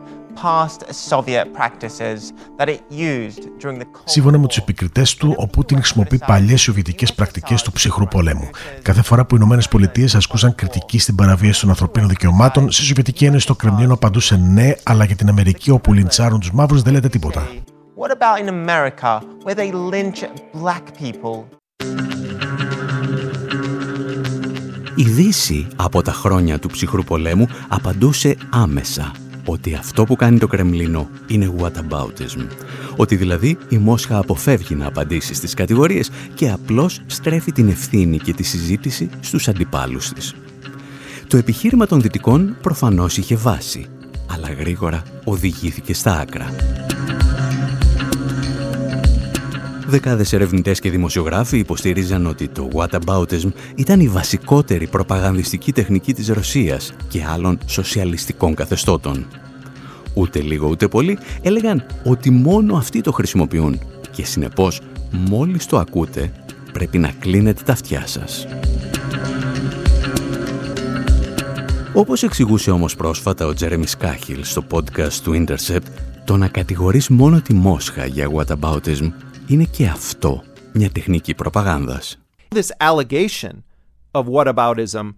Σύμφωνα 4.05 4.39
με 4.39 4.47
τους 4.47 4.57
επικριτές 4.57 5.15
του, 5.15 5.35
ο 5.39 5.47
Πούτιν 5.47 5.77
χρησιμοποιεί 5.77 6.19
παλιές 6.27 6.61
σοβιετικές 6.61 7.15
πρακτικές 7.15 7.63
του 7.63 7.73
ψυχρού 7.73 8.07
πολέμου. 8.07 8.51
Κάθε 8.83 9.03
φορά 9.03 9.25
που 9.25 9.35
οι 9.35 9.39
Ηνωμένες 9.41 9.69
Πολιτείες 9.69 10.15
ασκούσαν 10.15 10.55
κριτική 10.55 10.99
στην 10.99 11.15
παραβίαση 11.15 11.61
των 11.61 11.69
ανθρωπίνων 11.69 12.09
δικαιωμάτων, 12.09 12.71
στη 12.71 12.83
Σοβιετική 12.83 13.25
Ένωση 13.25 13.47
το 13.47 13.55
Κρεμλίνο 13.55 13.95
απαντούσε 13.95 14.37
ναι, 14.37 14.73
αλλά 14.83 15.05
για 15.05 15.17
την 15.17 15.29
Αμερική 15.29 15.71
όπου 15.71 15.93
λιντσάρουν 15.93 16.41
τους 16.41 16.53
μαύρους 16.53 16.83
δεν 16.83 16.93
λέτε 16.93 17.09
τίποτα. 17.09 17.49
What 17.97 18.11
about 18.11 18.39
in 18.43 18.49
America, 18.49 19.21
where 19.45 19.55
they 19.55 19.71
lynch 19.73 20.25
black 20.55 20.85
people? 21.03 21.45
Η 24.95 25.03
Δύση 25.03 25.67
από 25.77 26.03
τα 26.03 26.13
χρόνια 26.13 26.59
του 26.59 26.69
ψυχρού 26.69 27.05
πολέμου 27.05 27.49
απαντούσε 27.69 28.37
άμεσα 28.51 29.13
ότι 29.45 29.75
αυτό 29.75 30.05
που 30.05 30.17
κάνει 30.17 30.39
το 30.39 30.47
Κρεμλίνο 30.47 31.09
είναι 31.27 31.53
whataboutism. 31.59 32.47
Ότι 32.97 33.17
δηλαδή 33.17 33.59
η 33.69 33.79
Μόσχα 33.79 34.19
αποφεύγει 34.19 34.75
να 34.75 34.87
απαντήσει 34.87 35.35
στις 35.35 35.55
κατηγορίες 35.55 36.11
και 36.35 36.51
απλώς 36.51 37.01
στρέφει 37.07 37.53
την 37.53 37.69
ευθύνη 37.69 38.19
και 38.19 38.33
τη 38.33 38.43
συζήτηση 38.43 39.11
στους 39.21 39.49
αντιπάλους 39.49 40.09
της. 40.09 40.35
Το 41.29 41.37
επιχείρημα 41.37 41.87
των 41.87 42.01
Δυτικών 42.01 42.57
προφανώς 42.63 43.17
είχε 43.17 43.37
βάση, 43.37 43.87
αλλά 44.27 44.53
γρήγορα 44.53 45.03
οδηγήθηκε 45.25 45.95
στα 45.95 46.19
άκρα. 46.19 46.55
Δεκάδες 49.91 50.33
ερευνητές 50.33 50.81
και 50.81 50.91
δημοσιογράφοι 50.91 51.59
υποστήριζαν 51.59 52.27
ότι 52.27 52.49
το 52.49 52.69
whataboutism 52.75 53.53
ήταν 53.75 54.01
η 54.01 54.09
βασικότερη 54.09 54.87
προπαγανδιστική 54.87 55.73
τεχνική 55.73 56.15
της 56.15 56.29
Ρωσίας 56.29 56.93
και 57.09 57.25
άλλων 57.25 57.59
σοσιαλιστικών 57.67 58.55
καθεστώτων. 58.55 59.27
Ούτε 60.15 60.41
λίγο 60.41 60.69
ούτε 60.69 60.89
πολύ 60.89 61.19
έλεγαν 61.43 61.87
ότι 62.05 62.31
μόνο 62.31 62.77
αυτοί 62.77 63.01
το 63.01 63.13
χρησιμοποιούν 63.13 63.81
και 64.11 64.25
συνεπώς 64.25 64.81
μόλις 65.11 65.67
το 65.67 65.79
ακούτε 65.79 66.33
πρέπει 66.73 66.99
να 66.99 67.13
κλείνετε 67.19 67.63
τα 67.65 67.73
αυτιά 67.73 68.07
σας. 68.07 68.47
Όπως 71.93 72.23
εξηγούσε 72.23 72.71
όμως 72.71 72.97
πρόσφατα 72.97 73.47
ο 73.47 73.55
Τζέρεμι 73.55 73.87
Σκάχιλ 73.87 74.45
στο 74.45 74.65
podcast 74.71 75.13
του 75.23 75.45
Intercept, 75.47 75.91
το 76.25 76.37
να 76.37 76.49
κατηγορείς 76.49 77.09
μόνο 77.09 77.41
τη 77.41 77.55
Μόσχα 77.55 78.07
για 78.07 78.29
whataboutism 78.35 79.13
είναι 79.51 79.65
και 79.65 79.87
αυτό 79.87 80.43
μια 80.73 80.91
τεχνική 80.91 81.35
προπαγάνδας. 81.35 82.19
This 82.49 82.71
allegation 82.81 83.63
of 84.13 84.25
whataboutism 84.27 85.15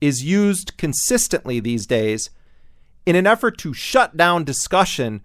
is 0.00 0.24
used 0.24 0.76
consistently 0.76 1.60
these 1.60 1.86
days 1.86 2.30
in 3.06 3.14
an 3.14 3.26
effort 3.26 3.58
to 3.58 3.72
shut 3.72 4.16
down 4.16 4.44
discussion 4.44 5.20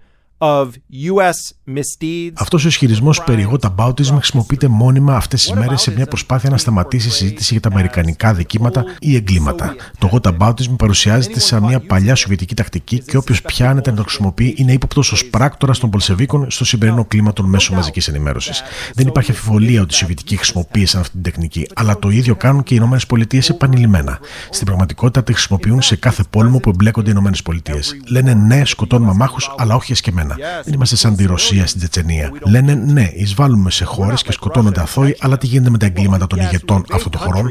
αυτός 2.34 2.66
ο 2.66 2.68
ισχυρισμός 2.68 3.24
περί 3.24 3.50
whataboutism 3.52 4.14
χρησιμοποιείται 4.16 4.68
μόνιμα 4.68 5.16
αυτές 5.16 5.42
τις 5.42 5.52
μέρες 5.52 5.82
σε 5.82 5.92
μια 5.92 6.06
προσπάθεια 6.06 6.50
να 6.50 6.58
σταματήσει 6.58 7.08
η 7.08 7.12
συζήτηση 7.12 7.54
για 7.54 7.62
τα 7.62 7.70
αμερικανικά 7.70 8.34
δικήματα 8.34 8.84
ή 9.00 9.16
εγκλήματα. 9.16 9.76
Το 9.98 10.10
whataboutism 10.12 10.76
παρουσιάζεται 10.78 11.40
σαν 11.40 11.64
μια 11.64 11.80
παλιά 11.80 12.16
σοβιετική 12.16 12.56
τακτική 12.56 13.00
και 13.00 13.18
όποιος 13.18 13.42
πιάνεται 13.42 13.90
να 13.90 13.96
το 13.96 14.04
χρησιμοποιεί 14.04 14.54
είναι 14.58 14.72
ύποπτος 14.72 15.12
ως 15.12 15.26
πράκτορα 15.26 15.74
των 15.74 15.90
Πολσεβίκων 15.90 16.52
στο 16.52 16.66
σημερινό 16.66 17.06
κλίμα 17.06 17.34
των 17.34 17.46
μέσων 17.46 17.76
μαζικής 17.76 18.08
ενημέρωσης. 18.08 18.64
Δεν 18.94 19.08
υπάρχει 19.08 19.32
αφιβολία 19.32 19.82
ότι 19.82 19.94
οι 19.94 19.98
Σοβιετικοί 19.98 20.36
χρησιμοποίησαν 20.36 21.02
αυτή 21.02 21.12
την 21.12 21.22
τεχνική, 21.22 21.68
αλλά 21.76 22.00
το 22.00 22.10
ίδιο 22.10 22.36
κάνουν 22.36 22.64
και 22.64 22.76
οι 22.76 22.78
ΗΠΑ 22.78 23.38
επανειλημμένα. 23.50 24.20
Στην 24.50 24.66
πραγματικότητα 24.66 25.24
τη 25.24 25.34
χρησιμοποιούν 25.34 25.82
σε 25.82 25.96
κάθε 25.96 26.24
πόλεμο 26.30 26.60
που 26.60 26.70
εμπλέκονται 26.70 27.12
οι 27.12 27.14
ΗΠΑ. 27.14 27.80
Λένε 28.08 28.34
ναι, 28.34 28.66
σκοτώνουμε 28.66 29.14
μάχους, 29.14 29.52
αλλά 29.58 29.76
όχι 29.76 29.92
εσκεμμένα. 29.92 30.36
Δεν 30.64 30.74
είμαστε 30.74 30.96
σαν 30.96 31.16
τη 31.16 31.26
Ρωσία 31.26 31.55
στην 31.66 31.80
Τσετσενία. 31.80 32.32
Λένε 32.50 32.74
ναι, 32.74 33.10
εισβάλλουμε 33.14 33.72
σε 33.72 33.86
χώρες 33.86 34.22
και 34.24 34.32
σκοτώνονται 34.32 34.82
αθώοι, 34.82 35.16
αλλά 35.20 35.38
τι 35.38 35.48
γίνεται 35.48 35.70
με 35.70 35.78
τα 35.78 35.86
εγκλήματα 35.86 36.28
των 36.28 36.40
ηγετών 36.40 36.86
αυτών 36.92 37.12
των 37.12 37.22
χωρών; 37.22 37.50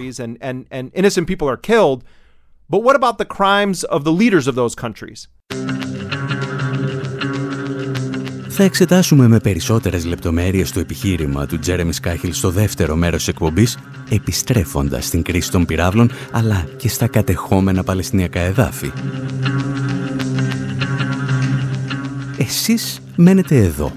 But 2.73 2.83
what 2.83 2.97
about 2.97 3.19
the 3.19 3.27
crimes 3.27 3.85
of 3.85 4.05
the 4.05 4.13
leaders 4.21 4.47
of 4.47 4.55
those 4.55 4.75
countries? 4.75 5.29
Θα 8.57 8.65
εξετάσουμε 8.65 9.29
με 9.29 9.39
περισσότερες 9.39 10.05
λεπτομέρειες 10.05 10.73
το 10.73 10.81
επιχείρημα 10.81 11.47
του 11.47 11.59
Τζέρεμι 11.59 11.93
Σκάχιλ 11.93 12.33
στο 12.33 12.51
δεύτερο 12.51 12.97
μέρος 12.97 13.19
της 13.19 13.29
εκπομπής, 13.29 13.79
επιστρέφοντας 14.09 15.07
στην 15.07 15.23
κρίση 15.23 15.51
των 15.51 15.65
πυράβλων, 15.65 16.11
αλλά 16.31 16.67
και 16.77 16.89
στα 16.89 17.07
κατεχόμενα 17.07 17.85
παλαιστινιακά 17.85 18.41
εδάφη. 18.41 18.93
Εσείς 22.39 23.01
μένετε 23.17 23.57
εδώ. 23.57 23.93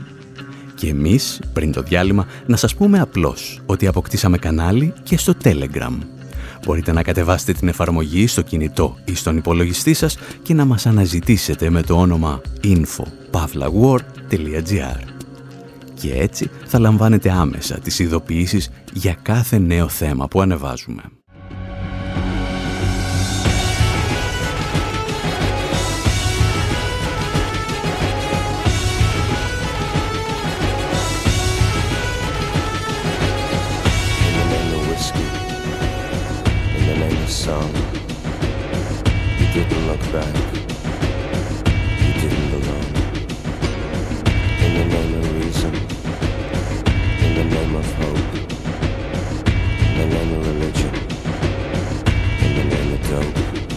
Και 0.75 0.89
εμείς, 0.89 1.41
πριν 1.53 1.71
το 1.71 1.82
διάλειμμα, 1.82 2.25
να 2.45 2.56
σας 2.56 2.75
πούμε 2.75 2.99
απλώς 2.99 3.62
ότι 3.65 3.88
αποκτήσαμε 3.88 4.38
κανάλι 4.38 4.93
και 5.03 5.17
στο 5.17 5.34
Telegram. 5.43 5.97
Μπορείτε 6.65 6.91
να 6.91 7.03
κατεβάσετε 7.03 7.53
την 7.53 7.67
εφαρμογή 7.67 8.27
στο 8.27 8.41
κινητό 8.41 8.97
ή 9.06 9.15
στον 9.15 9.38
υπολογιστή 9.38 9.93
σας 9.93 10.17
και 10.41 10.53
να 10.53 10.65
μας 10.65 10.86
αναζητήσετε 10.86 11.69
με 11.69 11.82
το 11.82 11.97
όνομα 11.97 12.41
info.pavlawar.gr 12.63 14.99
Και 15.93 16.13
έτσι 16.13 16.49
θα 16.65 16.80
λαμβάνετε 16.80 17.32
άμεσα 17.32 17.80
τις 17.80 17.99
ειδοποιήσεις 17.99 18.69
για 18.93 19.17
κάθε 19.21 19.58
νέο 19.58 19.88
θέμα 19.88 20.27
που 20.27 20.41
ανεβάζουμε. 20.41 21.03
Song. 37.28 37.74
You 39.38 39.48
didn't 39.54 39.88
look 39.88 40.00
back. 40.13 40.34
You 42.02 42.13
didn't 42.22 42.50
belong. 42.52 42.88
In 44.63 44.72
the 44.78 44.86
name 44.86 45.13
of 45.16 45.36
reason. 45.36 45.74
In 47.26 47.32
the 47.36 47.44
name 47.44 47.76
of 47.76 47.94
hope. 47.96 48.18
In 49.80 49.94
the 49.98 50.06
name 50.16 50.32
of 50.40 50.48
religion. 50.48 50.94
In 52.42 52.52
the 52.56 52.63
name 52.76 52.94
of 52.94 53.02
dope. 53.10 53.77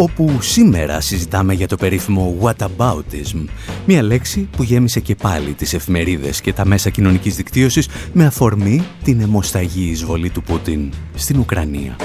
όπου 0.00 0.38
σήμερα 0.40 1.00
συζητάμε 1.00 1.54
για 1.54 1.68
το 1.68 1.76
περίφημο 1.76 2.36
whataboutism, 2.42 3.44
μια 3.86 4.02
λέξη 4.02 4.48
που 4.56 4.62
γέμισε 4.62 5.00
και 5.00 5.14
πάλι 5.14 5.52
τις 5.52 5.74
εφημερίδες 5.74 6.40
και 6.40 6.52
τα 6.52 6.64
μέσα 6.64 6.90
κοινωνικής 6.90 7.36
δικτύωσης 7.36 7.88
με 8.12 8.26
αφορμή 8.26 8.82
την 9.02 9.20
αιμοσταγή 9.20 9.90
εισβολή 9.90 10.30
του 10.30 10.42
Πούτιν 10.42 10.92
στην 11.14 11.38
Ουκρανία. 11.38 11.96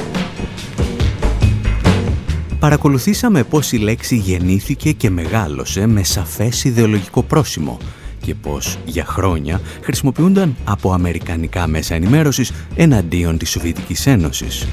Παρακολουθήσαμε 2.60 3.44
πώς 3.44 3.72
η 3.72 3.78
λέξη 3.78 4.16
γεννήθηκε 4.16 4.92
και 4.92 5.10
μεγάλωσε 5.10 5.88
με 5.88 6.04
σαφές 6.04 6.64
ιδεολογικό 6.64 7.24
πρόσημο 7.24 7.78
και 8.20 8.36
πως 8.36 8.78
για 8.86 9.06
χρόνια 9.06 9.62
χρησιμοποιούνταν 9.82 10.56
από 10.64 10.94
αμερικανικά 10.94 11.68
μέσα 11.68 11.96
ενημέρωσης 11.96 12.52
εναντίον 12.76 13.38
της 13.38 13.50
Σοβιετικής 13.50 14.08
Ένωσης. 14.08 14.68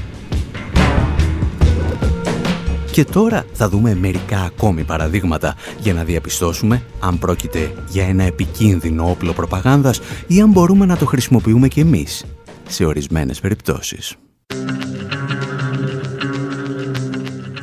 Και 2.91 3.05
τώρα 3.05 3.45
θα 3.53 3.69
δούμε 3.69 3.95
μερικά 3.95 4.41
ακόμη 4.41 4.83
παραδείγματα 4.83 5.55
για 5.79 5.93
να 5.93 6.03
διαπιστώσουμε 6.03 6.83
αν 6.99 7.19
πρόκειται 7.19 7.71
για 7.89 8.07
ένα 8.07 8.23
επικίνδυνο 8.23 9.09
όπλο 9.09 9.33
προπαγάνδας 9.33 9.99
ή 10.27 10.41
αν 10.41 10.49
μπορούμε 10.49 10.85
να 10.85 10.97
το 10.97 11.05
χρησιμοποιούμε 11.05 11.67
και 11.67 11.81
εμείς 11.81 12.25
σε 12.67 12.85
ορισμένες 12.85 13.39
περιπτώσεις. 13.39 14.15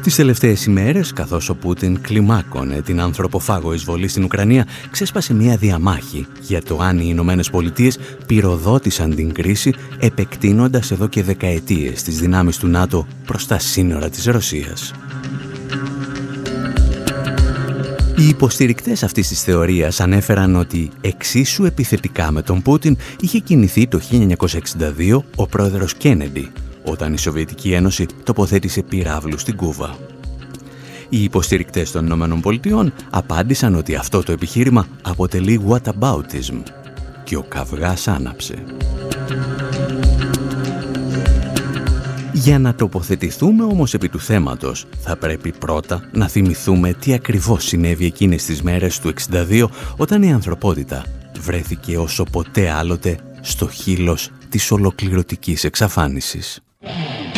Τις 0.08 0.16
τελευταίες 0.16 0.64
ημέρες, 0.64 1.12
καθώς 1.12 1.48
ο 1.48 1.54
Πούτιν 1.54 2.00
κλιμάκωνε 2.00 2.82
την 2.82 3.00
ανθρωποφάγο 3.00 3.74
εισβολή 3.74 4.08
στην 4.08 4.24
Ουκρανία, 4.24 4.66
ξέσπασε 4.90 5.34
μια 5.34 5.56
διαμάχη 5.56 6.26
για 6.40 6.62
το 6.62 6.78
αν 6.80 6.98
οι 6.98 7.06
Ηνωμένες 7.06 7.50
Πολιτείες 7.50 7.98
πυροδότησαν 8.26 9.14
την 9.14 9.32
κρίση, 9.32 9.74
επεκτείνοντας 9.98 10.90
εδώ 10.90 11.06
και 11.06 11.22
δεκαετίες 11.22 12.02
τις 12.02 12.18
δυνάμεις 12.18 12.56
του 12.56 12.66
ΝΑΤΟ 12.66 13.06
προς 13.26 13.46
τα 13.46 13.58
σύνορα 13.58 14.08
της 14.08 14.24
Ρωσίας. 14.24 14.92
Οι 18.16 18.28
υποστηρικτές 18.28 19.02
αυτής 19.02 19.28
της 19.28 19.42
θεωρίας 19.42 20.00
ανέφεραν 20.00 20.56
ότι 20.56 20.90
εξίσου 21.00 21.64
επιθετικά 21.64 22.30
με 22.30 22.42
τον 22.42 22.62
Πούτιν 22.62 22.96
είχε 23.20 23.38
κινηθεί 23.38 23.86
το 23.86 24.00
1962 24.00 25.24
ο 25.36 25.46
πρόεδρος 25.46 25.94
Κένεντι, 25.94 26.50
όταν 26.90 27.12
η 27.12 27.18
Σοβιετική 27.18 27.72
Ένωση 27.72 28.07
τοποθέτησε 28.24 28.83
πυράβλους 28.83 29.40
στην 29.40 29.57
Κούβα. 29.57 29.96
Οι 31.09 31.22
υποστηρικτές 31.22 31.90
των 31.90 32.07
ΗΠΑ 32.07 32.92
απάντησαν 33.11 33.74
ότι 33.74 33.94
αυτό 33.94 34.22
το 34.22 34.33
επιχείρημα 34.33 34.87
αποτελεί 35.03 35.61
whataboutism 35.68 36.62
και 37.24 37.37
ο 37.37 37.42
καυγάς 37.42 38.09
άναψε. 38.09 38.64
Για 42.33 42.59
να 42.59 42.74
τοποθετηθούμε 42.74 43.64
όμως 43.64 43.94
επί 43.94 44.09
του 44.09 44.20
θέματος, 44.20 44.87
θα 45.01 45.16
πρέπει 45.16 45.53
πρώτα 45.53 46.09
να 46.12 46.29
θυμηθούμε 46.29 46.92
τι 46.92 47.12
ακριβώς 47.12 47.64
συνέβη 47.64 48.07
εκείνες 48.07 48.44
τις 48.44 48.62
μέρες 48.62 48.98
του 48.98 49.12
62 49.33 49.68
όταν 49.96 50.22
η 50.22 50.33
ανθρωπότητα 50.33 51.05
βρέθηκε 51.40 51.98
όσο 51.98 52.24
ποτέ 52.24 52.70
άλλοτε 52.70 53.18
στο 53.40 53.68
χείλος 53.68 54.31
της 54.48 54.70
ολοκληρωτικής 54.70 55.64
εξαφάνισης. 55.64 56.62
Yeah. 56.80 57.38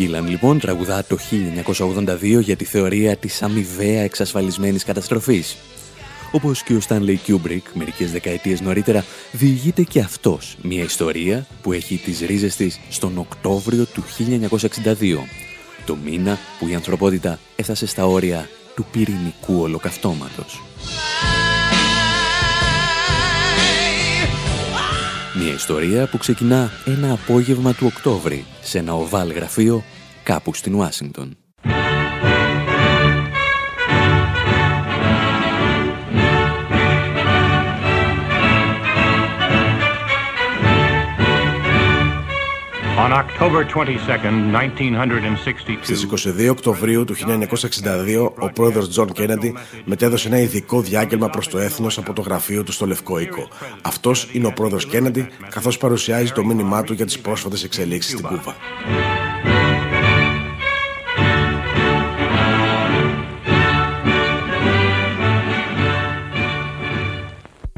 Γκίλαν 0.00 0.28
λοιπόν 0.28 0.58
τραγουδά 0.58 1.04
το 1.04 1.16
1982 1.66 2.40
για 2.40 2.56
τη 2.56 2.64
θεωρία 2.64 3.16
της 3.16 3.42
αμοιβαία 3.42 4.02
εξασφαλισμένης 4.02 4.84
καταστροφής. 4.84 5.56
Όπως 6.32 6.62
και 6.62 6.74
ο 6.74 6.80
Στάνλεϊ 6.80 7.16
Κιούμπρικ 7.16 7.66
μερικές 7.74 8.12
δεκαετίες 8.12 8.60
νωρίτερα, 8.60 9.04
διηγείται 9.32 9.82
και 9.82 10.00
αυτός 10.00 10.56
μια 10.62 10.82
ιστορία 10.82 11.46
που 11.62 11.72
έχει 11.72 11.96
τις 11.96 12.20
ρίζες 12.20 12.56
της 12.56 12.80
στον 12.90 13.18
Οκτώβριο 13.18 13.84
του 13.84 14.02
1962, 14.02 15.26
το 15.86 15.96
μήνα 16.04 16.38
που 16.58 16.68
η 16.68 16.74
ανθρωπότητα 16.74 17.38
έφτασε 17.56 17.86
στα 17.86 18.06
όρια 18.06 18.48
του 18.74 18.86
πυρηνικού 18.92 19.60
ολοκαυτώματος. 19.60 20.60
Μια 25.42 25.52
ιστορία 25.52 26.06
που 26.06 26.18
ξεκινά 26.18 26.70
ένα 26.86 27.12
απόγευμα 27.12 27.74
του 27.74 27.86
Οκτώβρη 27.94 28.44
σε 28.62 28.78
ένα 28.78 28.94
οβάλ 28.94 29.32
γραφείο 29.32 29.82
κάπου 30.22 30.54
στην 30.54 30.74
Ουάσιγκτον. 30.74 31.39
On 43.04 43.12
October 43.12 43.64
22, 43.64 43.98
Στις 45.82 46.04
22 46.04 46.50
Οκτωβρίου 46.50 47.04
του 47.04 47.14
1962, 47.14 48.32
ο 48.38 48.50
πρόεδρος 48.50 48.88
Τζον 48.88 49.12
Κέννεντι 49.12 49.54
μετέδωσε 49.84 50.28
ένα 50.28 50.38
ειδικό 50.38 50.80
διάγγελμα 50.80 51.28
προς 51.28 51.48
το 51.48 51.58
έθνος 51.58 51.98
από 51.98 52.12
το 52.12 52.22
γραφείο 52.22 52.62
του 52.62 52.72
στο 52.72 52.86
Λευκό 52.86 53.18
Οίκο. 53.18 53.48
Αυτός 53.82 54.28
είναι 54.32 54.46
ο 54.46 54.52
πρόεδρος 54.52 54.86
Κέννεντι, 54.86 55.28
καθώς 55.50 55.78
παρουσιάζει 55.78 56.32
το 56.32 56.44
μήνυμά 56.44 56.82
του 56.82 56.92
για 56.92 57.06
τις 57.06 57.18
πρόσφατες 57.18 57.64
εξελίξεις 57.64 58.12
στην 58.12 58.26
Κούβα. 58.26 58.56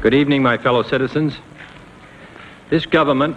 Good 0.03 0.13
evening, 0.13 0.41
my 0.51 0.57
fellow 0.57 0.83
citizens. 0.83 1.31
This 2.69 2.85
government 2.97 3.33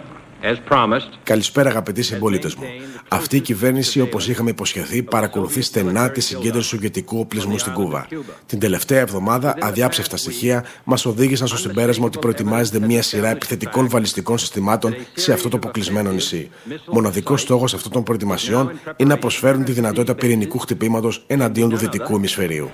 Καλησπέρα 1.23 1.69
αγαπητοί 1.69 2.01
συμπολίτες 2.01 2.55
μου. 2.55 2.63
Αυτή 3.07 3.35
η 3.35 3.39
κυβέρνηση, 3.39 4.01
όπως 4.01 4.27
είχαμε 4.27 4.49
υποσχεθεί, 4.49 5.03
παρακολουθεί 5.03 5.61
στενά 5.61 6.11
τη 6.11 6.21
συγκέντρωση 6.21 6.67
σοβιετικού 6.67 7.19
οπλισμού 7.19 7.57
στην 7.57 7.73
Κούβα. 7.73 8.07
Την 8.45 8.59
τελευταία 8.59 8.99
εβδομάδα, 8.99 9.55
αδιάψευστα 9.61 10.17
στοιχεία 10.17 10.65
μας 10.83 11.05
οδήγησαν 11.05 11.47
στο 11.47 11.57
συμπέρασμα 11.57 12.05
ότι 12.05 12.19
προετοιμάζεται 12.19 12.79
μια 12.79 13.01
σειρά 13.01 13.29
επιθετικών 13.29 13.89
βαλιστικών 13.89 14.37
συστημάτων 14.37 14.95
σε 15.13 15.33
αυτό 15.33 15.49
το 15.49 15.57
αποκλεισμένο 15.57 16.11
νησί. 16.11 16.49
Μοναδικός 16.85 17.41
στόχος 17.41 17.73
αυτών 17.73 17.91
των 17.91 18.03
προετοιμασιών 18.03 18.71
είναι 18.95 19.09
να 19.09 19.17
προσφέρουν 19.17 19.63
τη 19.63 19.71
δυνατότητα 19.71 20.15
πυρηνικού 20.15 20.57
χτυπήματος 20.59 21.23
εναντίον 21.27 21.69
του 21.69 21.77
δυτικού 21.77 22.15
ημισφαιρίου. 22.15 22.69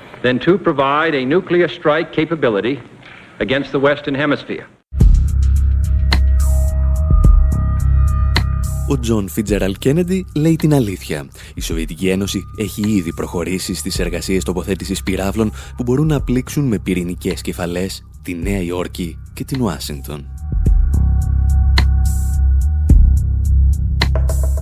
Ο 8.94 9.00
Τζον 9.00 9.30
Φιτζέραλντ 9.30 9.76
Κέννεντι 9.78 10.26
λέει 10.36 10.56
την 10.56 10.74
αλήθεια. 10.74 11.28
Η 11.54 11.62
Σοβιετική 11.62 12.10
Ένωση 12.10 12.44
έχει 12.58 12.82
ήδη 12.90 13.14
προχωρήσει 13.14 13.74
στις 13.74 14.00
εργασίες 14.00 14.44
τοποθέτησης 14.44 15.04
πυράβλων 15.04 15.52
που 15.78 15.84
μπορούν 15.84 16.08
να 16.08 16.22
πλήξουν 16.22 16.68
με 16.68 16.80
πυρηνικές 16.80 17.42
κεφαλές 17.42 18.06
τη 18.22 18.34
Νέα 18.34 18.62
Υόρκη 18.62 19.18
και 19.34 19.44
την 19.44 19.62
Ουάσιγκτον. 19.62 20.26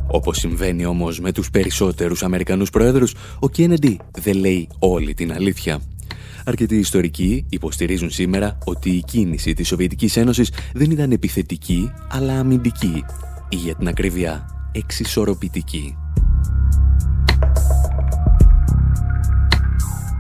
Όπως 0.07 0.37
συμβαίνει 0.37 0.85
όμως 0.85 1.19
με 1.19 1.31
τους 1.31 1.49
περισσότερους 1.49 2.23
Αμερικανούς 2.23 2.69
πρόεδρους, 2.69 3.15
ο 3.39 3.49
Κέννεντι 3.49 3.99
δεν 4.17 4.37
λέει 4.37 4.67
όλη 4.79 5.13
την 5.13 5.33
αλήθεια. 5.33 5.81
Αρκετοί 6.45 6.77
ιστορικοί 6.77 7.45
υποστηρίζουν 7.49 8.09
σήμερα 8.09 8.57
ότι 8.65 8.89
η 8.89 9.03
κίνηση 9.03 9.53
της 9.53 9.67
Σοβιετικής 9.67 10.17
Ένωσης 10.17 10.51
δεν 10.73 10.91
ήταν 10.91 11.11
επιθετική, 11.11 11.91
αλλά 12.09 12.39
αμυντική 12.39 13.03
ή 13.51 13.55
για 13.55 13.75
την 13.75 13.87
ακρίβεια 13.87 14.45
εξισορροπητική. 14.71 15.97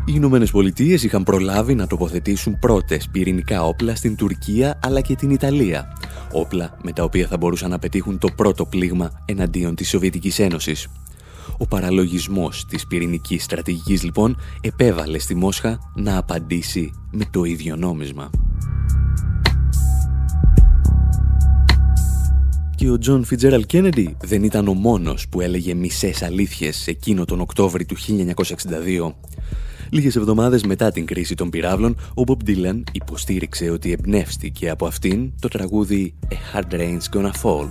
Οι 0.05 0.13
Ηνωμένες 0.15 0.51
Πολιτείες 0.51 1.03
είχαν 1.03 1.23
προλάβει 1.23 1.75
να 1.75 1.87
τοποθετήσουν 1.87 2.59
πρώτες 2.59 3.07
πυρηνικά 3.11 3.63
όπλα 3.63 3.95
στην 3.95 4.15
Τουρκία 4.15 4.79
αλλά 4.83 5.01
και 5.01 5.15
την 5.15 5.29
Ιταλία. 5.29 5.97
Όπλα 6.31 6.77
με 6.83 6.91
τα 6.91 7.03
οποία 7.03 7.27
θα 7.27 7.37
μπορούσαν 7.37 7.69
να 7.69 7.79
πετύχουν 7.79 8.17
το 8.17 8.27
πρώτο 8.35 8.65
πλήγμα 8.65 9.11
εναντίον 9.25 9.75
της 9.75 9.89
Σοβιετικής 9.89 10.39
Ένωσης. 10.39 10.87
Ο 11.57 11.67
παραλογισμός 11.67 12.65
της 12.65 12.87
πυρηνικής 12.87 13.43
στρατηγικής 13.43 14.03
λοιπόν 14.03 14.37
επέβαλε 14.61 15.19
στη 15.19 15.35
Μόσχα 15.35 15.79
να 15.95 16.17
απαντήσει 16.17 16.91
με 17.11 17.25
το 17.31 17.43
ίδιο 17.43 17.75
νόμισμα. 17.75 18.29
Και 22.81 22.89
ο 22.89 22.97
Τζον 22.97 23.23
Φιτζέραλντ 23.23 23.65
Κέννεντι 23.65 24.15
δεν 24.23 24.43
ήταν 24.43 24.67
ο 24.67 24.73
μόνος 24.73 25.27
που 25.29 25.41
έλεγε 25.41 25.73
μισές 25.73 26.21
αλήθειες 26.21 26.87
εκείνο 26.87 27.25
τον 27.25 27.41
Οκτώβρη 27.41 27.85
του 27.85 27.95
1962. 27.97 29.13
Λίγες 29.89 30.15
εβδομάδες 30.15 30.63
μετά 30.63 30.91
την 30.91 31.05
κρίση 31.05 31.35
των 31.35 31.49
πυραύλων, 31.49 31.95
ο 32.13 32.23
Bob 32.27 32.49
Dylan 32.49 32.83
υποστήριξε 32.91 33.69
ότι 33.69 33.91
εμπνεύστηκε 33.91 34.69
από 34.69 34.85
αυτήν 34.85 35.31
το 35.39 35.47
τραγούδι 35.47 36.13
«A 36.29 36.57
Hard 36.57 36.73
Rain's 36.73 37.17
Gonna 37.17 37.31
Fall», 37.41 37.69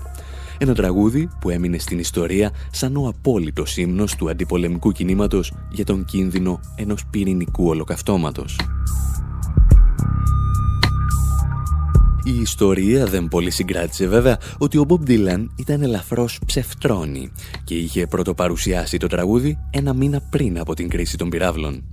ένα 0.58 0.74
τραγούδι 0.74 1.28
που 1.40 1.50
έμεινε 1.50 1.78
στην 1.78 1.98
ιστορία 1.98 2.52
σαν 2.70 2.96
ο 2.96 3.06
απόλυτος 3.08 3.76
ύμνος 3.76 4.14
του 4.14 4.30
αντιπολεμικού 4.30 4.92
κινήματος 4.92 5.52
για 5.70 5.84
τον 5.84 6.04
κίνδυνο 6.04 6.60
ενός 6.76 7.06
πυρηνικού 7.10 7.68
ολοκαυτώματος. 7.68 8.56
Η 12.24 12.40
ιστορία 12.40 13.06
δεν 13.06 13.28
πολύ 13.28 13.50
συγκράτησε 13.50 14.06
βέβαια 14.06 14.38
ότι 14.58 14.78
ο 14.78 14.86
Bob 14.88 15.08
Dylan 15.08 15.46
ήταν 15.56 15.82
ελαφρώς 15.82 16.38
ψευτρώνη 16.46 17.32
και 17.64 17.74
είχε 17.74 18.06
πρωτοπαρουσιάσει 18.06 18.96
το 18.96 19.06
τραγούδι 19.06 19.58
ένα 19.70 19.94
μήνα 19.94 20.20
πριν 20.30 20.58
από 20.58 20.74
την 20.74 20.88
κρίση 20.88 21.16
των 21.16 21.28
πυράβλων. 21.28 21.84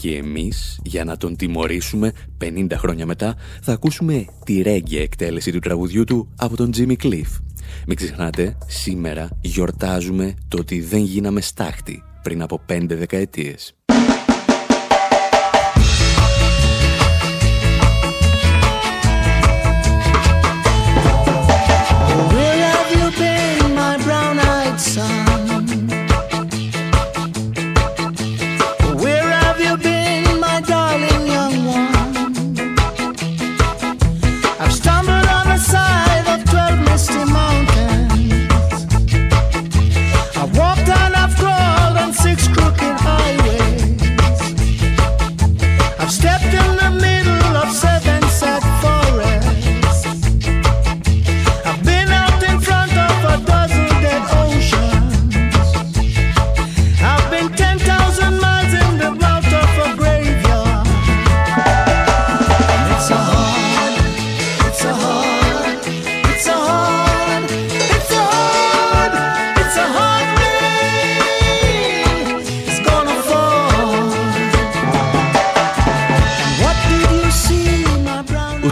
Και 0.00 0.16
εμείς, 0.16 0.80
για 0.84 1.04
να 1.04 1.16
τον 1.16 1.36
τιμωρήσουμε 1.36 2.12
50 2.44 2.66
χρόνια 2.72 3.06
μετά, 3.06 3.36
θα 3.62 3.72
ακούσουμε 3.72 4.24
τη 4.44 4.62
ρέγγια 4.62 5.02
εκτέλεση 5.02 5.52
του 5.52 5.58
τραγουδιού 5.58 6.04
του 6.04 6.28
από 6.36 6.56
τον 6.56 6.70
Jimmy 6.76 6.96
Cliff. 7.02 7.40
Μην 7.86 7.96
ξεχνάτε, 7.96 8.58
σήμερα 8.66 9.28
γιορτάζουμε 9.40 10.34
το 10.48 10.58
ότι 10.58 10.80
δεν 10.80 11.00
γίναμε 11.00 11.40
στάχτη 11.40 12.02
πριν 12.22 12.42
από 12.42 12.60
5 12.68 12.84
δεκαετίες. 12.88 13.76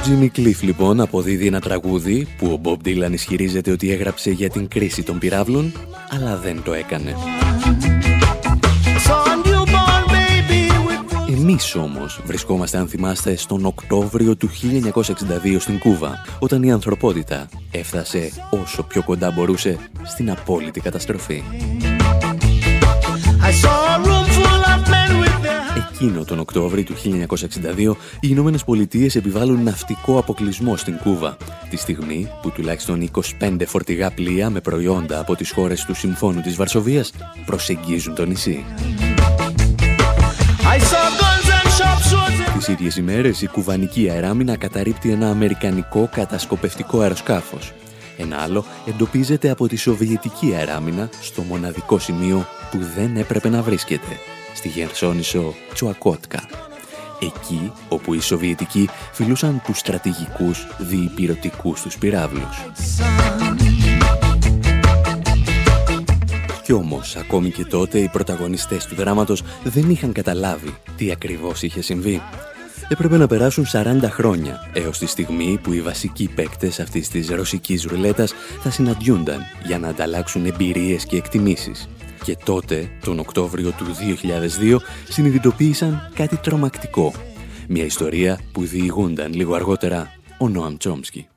Cliff 0.08 0.60
λοιπόν 0.60 1.00
αποδίδει 1.00 1.46
ένα 1.46 1.60
τραγούδι 1.60 2.26
που 2.38 2.46
ο 2.46 2.60
Bob 2.64 2.86
Dylan 2.86 3.12
ισχυρίζεται 3.12 3.70
ότι 3.70 3.92
έγραψε 3.92 4.30
για 4.30 4.50
την 4.50 4.68
κρίση 4.68 5.02
των 5.02 5.18
πυράβλων, 5.18 5.72
αλλά 6.10 6.36
δεν 6.36 6.62
το 6.62 6.72
έκανε. 6.72 7.14
Εμείς 11.28 11.74
όμως 11.74 12.20
βρισκόμαστε 12.24 12.78
αν 12.78 12.88
θυμάστε 12.88 13.36
στον 13.36 13.64
Οκτώβριο 13.64 14.36
του 14.36 14.48
1962 14.48 15.56
στην 15.58 15.78
Κούβα, 15.78 16.24
όταν 16.38 16.62
η 16.62 16.72
ανθρωπότητα 16.72 17.48
έφτασε 17.70 18.30
όσο 18.50 18.82
πιο 18.82 19.02
κοντά 19.02 19.30
μπορούσε 19.30 19.78
στην 20.04 20.30
απόλυτη 20.30 20.80
καταστροφή. 20.80 21.42
Εκείνο 26.00 26.24
τον 26.24 26.38
Οκτώβρη 26.38 26.82
του 26.82 26.94
1962, 26.94 27.96
οι 28.20 28.28
Ηνωμένες 28.30 28.64
Πολιτείες 28.64 29.16
επιβάλλουν 29.16 29.62
ναυτικό 29.62 30.18
αποκλεισμό 30.18 30.76
στην 30.76 30.96
Κούβα, 30.96 31.36
τη 31.70 31.76
στιγμή 31.76 32.28
που 32.42 32.50
τουλάχιστον 32.50 33.10
25 33.40 33.56
φορτηγά 33.66 34.10
πλοία 34.10 34.50
με 34.50 34.60
προϊόντα 34.60 35.20
από 35.20 35.36
τις 35.36 35.50
χώρες 35.50 35.84
του 35.84 35.94
Συμφώνου 35.94 36.40
της 36.40 36.56
Βαρσοβίας 36.56 37.12
προσεγγίζουν 37.46 38.14
το 38.14 38.24
νησί. 38.24 38.64
Τις 42.56 42.68
ίδιες 42.68 42.96
ημέρες 42.96 43.42
η 43.42 43.46
κουβανική 43.46 44.10
αεράμινα 44.10 44.56
καταρρύπτει 44.56 45.10
ένα 45.10 45.30
αμερικανικό 45.30 46.08
κατασκοπευτικό 46.12 47.00
αεροσκάφος. 47.00 47.72
Ένα 48.18 48.36
άλλο 48.36 48.64
εντοπίζεται 48.86 49.50
από 49.50 49.68
τη 49.68 49.76
σοβιετική 49.76 50.54
αεράμινα 50.56 51.08
στο 51.20 51.42
μοναδικό 51.42 51.98
σημείο 51.98 52.46
που 52.70 52.78
δεν 52.96 53.16
έπρεπε 53.16 53.48
να 53.48 53.62
βρίσκεται, 53.62 54.18
στη 54.56 54.68
Γερσόνησο 54.68 55.54
Τσουακότκα. 55.74 56.48
Εκεί 57.20 57.72
όπου 57.88 58.14
οι 58.14 58.20
Σοβιετικοί 58.20 58.88
φιλούσαν 59.12 59.62
τους 59.64 59.78
στρατηγικούς 59.78 60.66
διυπηρωτικούς 60.78 61.82
τους 61.82 61.98
πυράβλους. 61.98 62.66
Κι 66.62 66.72
όμως, 66.72 67.16
ακόμη 67.16 67.50
και 67.50 67.64
τότε, 67.64 67.98
οι 67.98 68.08
πρωταγωνιστές 68.08 68.86
του 68.86 68.94
δράματος 68.94 69.42
δεν 69.64 69.90
είχαν 69.90 70.12
καταλάβει 70.12 70.76
τι 70.96 71.10
ακριβώς 71.10 71.62
είχε 71.62 71.82
συμβεί. 71.82 72.22
Έπρεπε 72.88 73.16
να 73.16 73.26
περάσουν 73.26 73.66
40 73.72 74.08
χρόνια 74.10 74.70
έως 74.72 74.98
τη 74.98 75.06
στιγμή 75.06 75.58
που 75.62 75.72
οι 75.72 75.80
βασικοί 75.80 76.30
παίκτες 76.34 76.80
αυτής 76.80 77.08
της 77.08 77.28
ρωσικής 77.28 77.84
ρουλέτας 77.84 78.32
θα 78.62 78.70
συναντιούνταν 78.70 79.40
για 79.66 79.78
να 79.78 79.88
ανταλλάξουν 79.88 80.46
εμπειρίες 80.46 81.04
και 81.04 81.16
εκτιμήσεις. 81.16 81.88
Και 82.26 82.36
τότε, 82.44 82.90
τον 83.04 83.18
Οκτώβριο 83.18 83.70
του 83.70 83.84
2002, 83.84 84.76
συνειδητοποίησαν 85.08 86.10
κάτι 86.14 86.36
τρομακτικό. 86.36 87.12
Μια 87.68 87.84
ιστορία 87.84 88.40
που 88.52 88.64
διηγούνταν 88.64 89.32
λίγο 89.32 89.54
αργότερα 89.54 90.10
ο 90.38 90.48
Νόαμ 90.48 90.76
Τσόμσκι. 90.76 91.28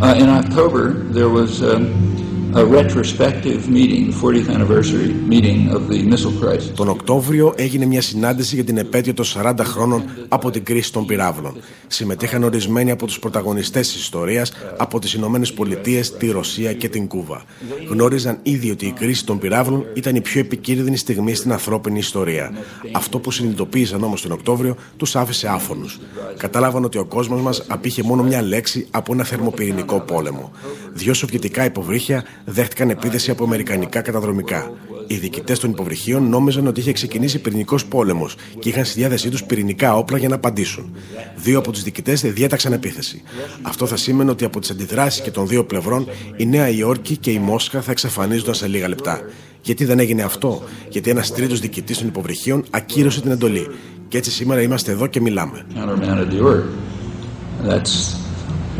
Uh, 0.00 0.14
in 0.22 0.28
October, 0.28 0.82
there 1.12 1.28
was 1.28 1.62
um, 1.62 2.27
a 2.58 2.64
retrospective 2.64 3.60
meeting, 3.78 4.04
40th 4.22 4.48
anniversary 4.56 5.10
meeting 5.32 5.60
of 5.76 5.82
the 5.88 6.02
missile 6.02 6.34
crisis. 6.42 6.74
Τον 6.74 6.88
Οκτώβριο 6.88 7.52
έγινε 7.56 7.86
μια 7.86 8.02
συνάντηση 8.02 8.54
για 8.54 8.64
την 8.64 8.76
επέτειο 8.76 9.14
των 9.14 9.24
40 9.24 9.54
χρόνων 9.60 10.04
από 10.28 10.50
την 10.50 10.64
κρίση 10.64 10.92
των 10.92 11.06
πυράβλων. 11.06 11.56
Συμμετείχαν 11.86 12.42
ορισμένοι 12.42 12.90
από 12.90 13.06
τους 13.06 13.18
πρωταγωνιστές 13.18 13.88
της 13.92 14.00
ιστορίας 14.00 14.52
από 14.76 14.98
τις 14.98 15.14
Ηνωμένες 15.14 15.52
Πολιτείες, 15.52 16.16
τη 16.16 16.30
Ρωσία 16.30 16.72
και 16.72 16.88
την 16.88 17.06
Κούβα. 17.06 17.42
Γνώριζαν 17.88 18.38
ήδη 18.42 18.70
ότι 18.70 18.86
η 18.86 18.92
κρίση 18.92 19.24
των 19.24 19.38
πυράβλων 19.38 19.86
ήταν 19.94 20.16
η 20.16 20.20
πιο 20.20 20.40
επικίνδυνη 20.40 20.96
στιγμή 20.96 21.34
στην 21.34 21.52
ανθρώπινη 21.52 21.98
ιστορία. 21.98 22.52
Αυτό 22.92 23.18
που 23.18 23.30
συνειδητοποίησαν 23.30 24.02
όμως 24.02 24.22
τον 24.22 24.32
Οκτώβριο 24.32 24.76
τους 24.96 25.16
άφησε 25.16 25.48
άφωνους. 25.48 25.98
Κατάλαβαν 26.36 26.84
ότι 26.84 26.98
ο 26.98 27.04
κόσμος 27.04 27.40
μας 27.40 27.64
απήχε 27.68 28.02
μόνο 28.02 28.22
μια 28.22 28.42
λέξη 28.42 28.86
από 28.90 29.12
ένα 29.12 29.24
θερμοπυρηνικό 29.24 30.00
πόλεμο. 30.00 30.52
Δύο 30.92 31.14
σοβιετικά 31.14 31.64
υποβρύχια 31.64 32.24
δέχτηκαν 32.50 32.90
επίθεση 32.90 33.30
από 33.30 33.44
αμερικανικά 33.44 34.00
καταδρομικά. 34.00 34.70
Οι 35.06 35.14
διοικητές 35.16 35.58
των 35.58 35.70
υποβρυχίων 35.70 36.28
νόμιζαν 36.28 36.66
ότι 36.66 36.80
είχε 36.80 36.92
ξεκινήσει 36.92 37.38
πυρηνικός 37.38 37.86
πόλεμος 37.86 38.36
και 38.58 38.68
είχαν 38.68 38.84
στη 38.84 38.98
διάθεσή 38.98 39.28
τους 39.28 39.44
πυρηνικά 39.44 39.96
όπλα 39.96 40.18
για 40.18 40.28
να 40.28 40.34
απαντήσουν. 40.34 40.96
Δύο 41.36 41.58
από 41.58 41.72
τους 41.72 41.82
διοικητές 41.82 42.20
διέταξαν 42.20 42.72
επίθεση. 42.72 43.22
Αυτό 43.62 43.86
θα 43.86 43.96
σήμαινε 43.96 44.30
ότι 44.30 44.44
από 44.44 44.60
τις 44.60 44.70
αντιδράσεις 44.70 45.20
και 45.20 45.30
των 45.30 45.46
δύο 45.46 45.64
πλευρών 45.64 46.06
η 46.36 46.46
Νέα 46.46 46.68
Υόρκη 46.68 47.16
και 47.16 47.30
η 47.30 47.38
Μόσχα 47.38 47.80
θα 47.80 47.90
εξαφανίζονταν 47.90 48.54
σε 48.54 48.66
λίγα 48.66 48.88
λεπτά. 48.88 49.20
Γιατί 49.62 49.84
δεν 49.84 49.98
έγινε 49.98 50.22
αυτό, 50.22 50.62
Γιατί 50.88 51.10
ένας 51.10 51.32
τρίτος 51.32 51.60
διοικητής 51.60 51.98
των 51.98 52.06
υποβρυχίων 52.06 52.64
ακύρωσε 52.70 53.20
την 53.20 53.30
εντολή. 53.30 53.66
Και 54.08 54.18
έτσι 54.18 54.30
σήμερα 54.30 54.60
είμαστε 54.60 54.92
εδώ 54.92 55.06
και 55.06 55.20
μιλάμε. 55.20 55.66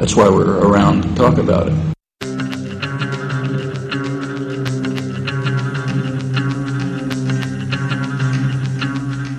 That's 0.00 0.14
why 0.14 0.28
we're 0.28 0.60
around 0.68 1.02
to 1.02 1.10
talk 1.22 1.38
about 1.38 1.66
it. 1.66 1.97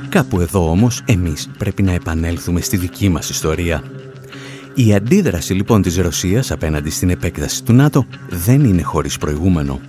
Κάπου 0.10 0.42
εδώ 0.42 0.70
όμως 0.70 1.02
εμείς 1.06 1.50
πρέπει 1.58 1.84
να 1.84 1.92
επανέλθουμε 1.92 2.62
στη 2.62 2.78
δική 2.78 3.10
μας 3.10 3.30
ιστορία. 3.30 3.84
Η 4.74 4.94
αντίδραση 4.94 5.54
λοιπόν 5.54 5.82
της 5.82 5.98
Ρωσίας 5.98 6.52
απέναντι 6.52 6.90
στην 6.90 7.10
επέκταση 7.10 7.64
του 7.64 7.74
ΝΑΤΟ 7.74 8.06
δεν 8.30 8.64
είναι 8.64 8.82
χωρίς 8.82 9.18
προηγούμενο. 9.18 9.80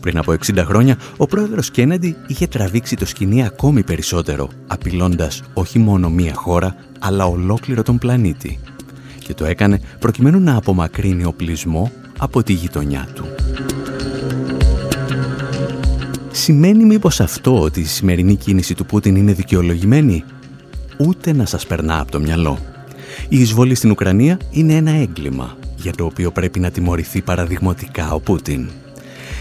Πριν 0.00 0.18
από 0.18 0.32
60 0.32 0.56
χρόνια, 0.56 0.96
ο 1.16 1.26
πρόεδρος 1.26 1.70
Κέννεντι 1.70 2.16
είχε 2.26 2.46
τραβήξει 2.46 2.96
το 2.96 3.06
σκηνή 3.06 3.44
ακόμη 3.44 3.82
περισσότερο, 3.82 4.48
απειλώντας 4.66 5.42
όχι 5.54 5.78
μόνο 5.78 6.10
μία 6.10 6.34
χώρα, 6.34 6.76
αλλά 6.98 7.26
ολόκληρο 7.26 7.82
τον 7.82 7.98
πλανήτη. 7.98 8.58
Και 9.18 9.34
το 9.34 9.44
έκανε 9.44 9.80
προκειμένου 9.98 10.40
να 10.40 10.56
απομακρύνει 10.56 11.24
οπλισμό 11.24 11.92
από 12.18 12.42
τη 12.42 12.52
γειτονιά 12.52 13.08
του. 13.14 13.43
Σημαίνει 16.44 16.84
μήπως 16.84 17.20
αυτό 17.20 17.60
ότι 17.60 17.80
η 17.80 17.84
σημερινή 17.84 18.36
κίνηση 18.36 18.74
του 18.74 18.86
Πούτιν 18.86 19.16
είναι 19.16 19.32
δικαιολογημένη; 19.32 20.24
Ούτε 20.98 21.32
να 21.32 21.46
σας 21.46 21.66
περνά 21.66 22.00
από 22.00 22.10
το 22.10 22.20
μυαλό. 22.20 22.58
Η 23.28 23.40
εισβολή 23.40 23.74
στην 23.74 23.90
Ουκρανία 23.90 24.38
είναι 24.50 24.74
ένα 24.74 24.90
έγκλημα 24.90 25.56
για 25.76 25.92
το 25.92 26.04
οποίο 26.04 26.30
πρέπει 26.30 26.60
να 26.60 26.70
τιμωρηθεί 26.70 27.22
παραδειγματικά 27.22 28.12
ο 28.12 28.20
Πούτιν. 28.20 28.68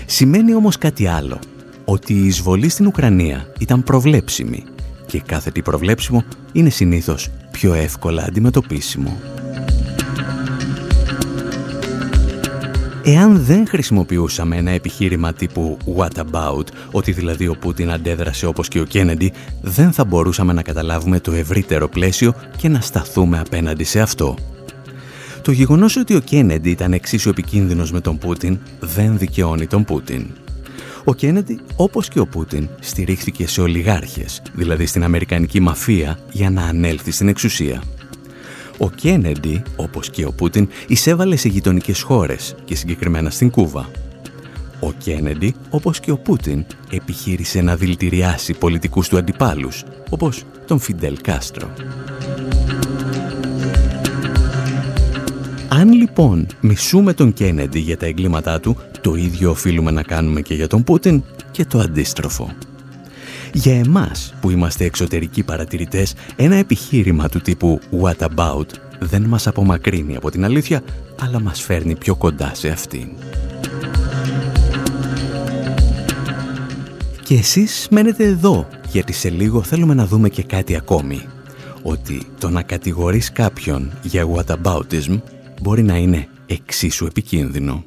Σημαίνει 0.05 0.55
όμως 0.55 0.77
κάτι 0.77 1.07
άλλο, 1.07 1.39
ότι 1.85 2.13
η 2.13 2.25
εισβολή 2.25 2.69
στην 2.69 2.87
Ουκρανία 2.87 3.47
ήταν 3.59 3.83
προβλέψιμη 3.83 4.63
και 5.05 5.21
κάθε 5.25 5.51
τι 5.51 5.61
προβλέψιμο 5.61 6.23
είναι 6.51 6.69
συνήθως 6.69 7.29
πιο 7.51 7.73
εύκολα 7.73 8.23
αντιμετωπίσιμο. 8.23 9.17
Εάν 13.05 13.43
δεν 13.43 13.67
χρησιμοποιούσαμε 13.67 14.57
ένα 14.57 14.71
επιχείρημα 14.71 15.33
τύπου 15.33 15.77
«what 15.97 16.17
about», 16.17 16.67
ότι 16.91 17.11
δηλαδή 17.11 17.47
ο 17.47 17.55
Πούτιν 17.59 17.91
αντέδρασε 17.91 18.45
όπως 18.45 18.67
και 18.67 18.79
ο 18.79 18.83
Κέννεντι, 18.83 19.33
δεν 19.61 19.91
θα 19.91 20.05
μπορούσαμε 20.05 20.53
να 20.53 20.61
καταλάβουμε 20.61 21.19
το 21.19 21.31
ευρύτερο 21.31 21.87
πλαίσιο 21.87 22.33
και 22.57 22.67
να 22.67 22.81
σταθούμε 22.81 23.39
απέναντι 23.39 23.83
σε 23.83 23.99
αυτό. 23.99 24.35
Το 25.41 25.51
γεγονός 25.51 25.95
ότι 25.95 26.15
ο 26.15 26.19
Κέννεντι 26.19 26.69
ήταν 26.69 26.93
εξίσου 26.93 27.29
επικίνδυνος 27.29 27.91
με 27.91 28.01
τον 28.01 28.17
Πούτιν 28.17 28.59
δεν 28.79 29.17
δικαιώνει 29.17 29.67
τον 29.67 29.83
Πούτιν. 29.83 30.25
Ο 31.03 31.13
Κέννεντι, 31.13 31.59
όπως 31.75 32.07
και 32.07 32.19
ο 32.19 32.27
Πούτιν, 32.27 32.67
στηρίχθηκε 32.79 33.47
σε 33.47 33.61
ολιγάρχες, 33.61 34.41
δηλαδή 34.53 34.85
στην 34.85 35.03
Αμερικανική 35.03 35.59
μαφία, 35.59 36.19
για 36.31 36.49
να 36.49 36.61
ανέλθει 36.61 37.11
στην 37.11 37.27
εξουσία. 37.27 37.81
Ο 38.77 38.89
Κένεντι, 38.89 39.63
όπως 39.75 40.09
και 40.09 40.25
ο 40.25 40.31
Πούτιν, 40.31 40.67
εισέβαλε 40.87 41.35
σε 41.35 41.47
γειτονικές 41.47 42.01
χώρες 42.01 42.55
και 42.65 42.75
συγκεκριμένα 42.75 43.29
στην 43.29 43.49
Κούβα. 43.49 43.89
Ο 44.79 44.91
Κένεντι, 44.91 45.55
όπως 45.69 45.99
και 45.99 46.11
ο 46.11 46.17
Πούτιν, 46.17 46.65
επιχείρησε 46.91 47.61
να 47.61 47.75
δηλητηριάσει 47.75 48.53
πολιτικούς 48.53 49.07
του 49.07 49.17
αντιπάλους, 49.17 49.83
όπως 50.09 50.43
τον 50.67 50.79
Φιντέλ 50.79 51.17
Κάστρο. 51.21 51.73
Αν 55.69 55.91
λοιπόν 55.91 56.47
μισούμε 56.61 57.13
τον 57.13 57.33
Κένεντι 57.33 57.79
για 57.79 57.97
τα 57.97 58.05
εγκλήματά 58.05 58.59
του, 58.59 58.77
το 59.01 59.15
ίδιο 59.15 59.49
οφείλουμε 59.49 59.91
να 59.91 60.03
κάνουμε 60.03 60.41
και 60.41 60.53
για 60.53 60.67
τον 60.67 60.83
Πούτιν 60.83 61.23
και 61.51 61.65
το 61.65 61.79
αντίστροφο. 61.79 62.53
Για 63.53 63.79
εμάς 63.79 64.33
που 64.41 64.49
είμαστε 64.49 64.85
εξωτερικοί 64.85 65.43
παρατηρητές, 65.43 66.13
ένα 66.35 66.55
επιχείρημα 66.55 67.29
του 67.29 67.39
τύπου 67.39 67.79
«What 68.01 68.27
about» 68.35 68.65
δεν 68.99 69.21
μας 69.21 69.47
απομακρύνει 69.47 70.15
από 70.15 70.31
την 70.31 70.45
αλήθεια, 70.45 70.81
αλλά 71.19 71.39
μας 71.39 71.61
φέρνει 71.61 71.95
πιο 71.95 72.15
κοντά 72.15 72.51
σε 72.53 72.69
αυτήν. 72.69 73.07
Και 77.23 77.35
εσείς 77.35 77.87
μένετε 77.91 78.23
εδώ, 78.23 78.67
γιατί 78.91 79.13
σε 79.13 79.29
λίγο 79.29 79.63
θέλουμε 79.63 79.93
να 79.93 80.05
δούμε 80.05 80.29
και 80.29 80.43
κάτι 80.43 80.75
ακόμη. 80.75 81.21
Ότι 81.83 82.21
το 82.39 82.49
να 82.49 82.61
κατηγορείς 82.61 83.31
κάποιον 83.31 83.91
για 84.01 84.27
whataboutism 84.27 85.21
μπορεί 85.61 85.83
να 85.83 85.97
είναι 85.97 86.27
εξίσου 86.45 87.05
επικίνδυνο. 87.05 87.83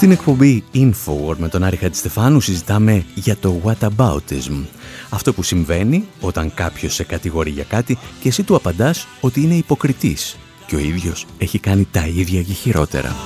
Στην 0.00 0.12
εκπομπή 0.12 0.64
Infowar 0.74 1.36
με 1.36 1.48
τον 1.48 1.64
Άρη 1.64 1.76
Χατζηστεφάνου 1.76 2.40
συζητάμε 2.40 3.04
για 3.14 3.36
το 3.36 3.60
whataboutism. 3.64 4.64
Αυτό 5.10 5.32
που 5.32 5.42
συμβαίνει 5.42 6.04
όταν 6.20 6.54
κάποιος 6.54 6.94
σε 6.94 7.04
κατηγορεί 7.04 7.50
για 7.50 7.64
κάτι 7.64 7.98
και 8.20 8.28
εσύ 8.28 8.42
του 8.42 8.54
απαντάς 8.54 9.06
ότι 9.20 9.40
είναι 9.42 9.54
υποκριτής 9.54 10.36
και 10.66 10.76
ο 10.76 10.78
ίδιος 10.78 11.26
έχει 11.38 11.58
κάνει 11.58 11.88
τα 11.90 12.06
ίδια 12.06 12.42
και 12.42 12.52
χειρότερα. 12.52 13.16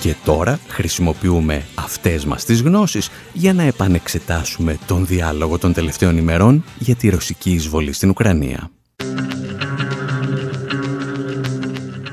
Και 0.00 0.14
τώρα 0.24 0.58
χρησιμοποιούμε 0.68 1.66
αυτές 1.74 2.24
μας 2.24 2.44
τις 2.44 2.62
γνώσεις 2.62 3.10
για 3.32 3.52
να 3.52 3.62
επανεξετάσουμε 3.62 4.78
τον 4.86 5.06
διάλογο 5.06 5.58
των 5.58 5.72
τελευταίων 5.72 6.16
ημερών 6.16 6.64
για 6.78 6.94
τη 6.94 7.08
ρωσική 7.08 7.50
εισβολή 7.50 7.92
στην 7.92 8.10
Ουκρανία. 8.10 8.70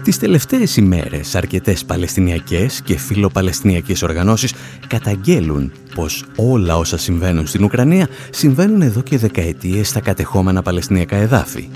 Τις 0.09 0.19
τελευταίες 0.19 0.77
ημέρες 0.77 1.35
αρκετές 1.35 1.85
παλαιστινιακές 1.85 2.81
και 2.81 2.97
φιλοπαλαιστινιακές 2.97 4.01
οργανώσεις 4.01 4.53
καταγγέλουν 4.87 5.71
πως 5.95 6.25
όλα 6.35 6.77
όσα 6.77 6.97
συμβαίνουν 6.97 7.47
στην 7.47 7.63
Ουκρανία 7.63 8.07
συμβαίνουν 8.29 8.81
εδώ 8.81 9.01
και 9.01 9.17
δεκαετίες 9.17 9.87
στα 9.87 9.99
κατεχόμενα 9.99 10.61
παλαιστινιακά 10.61 11.15
εδάφη 11.15 11.69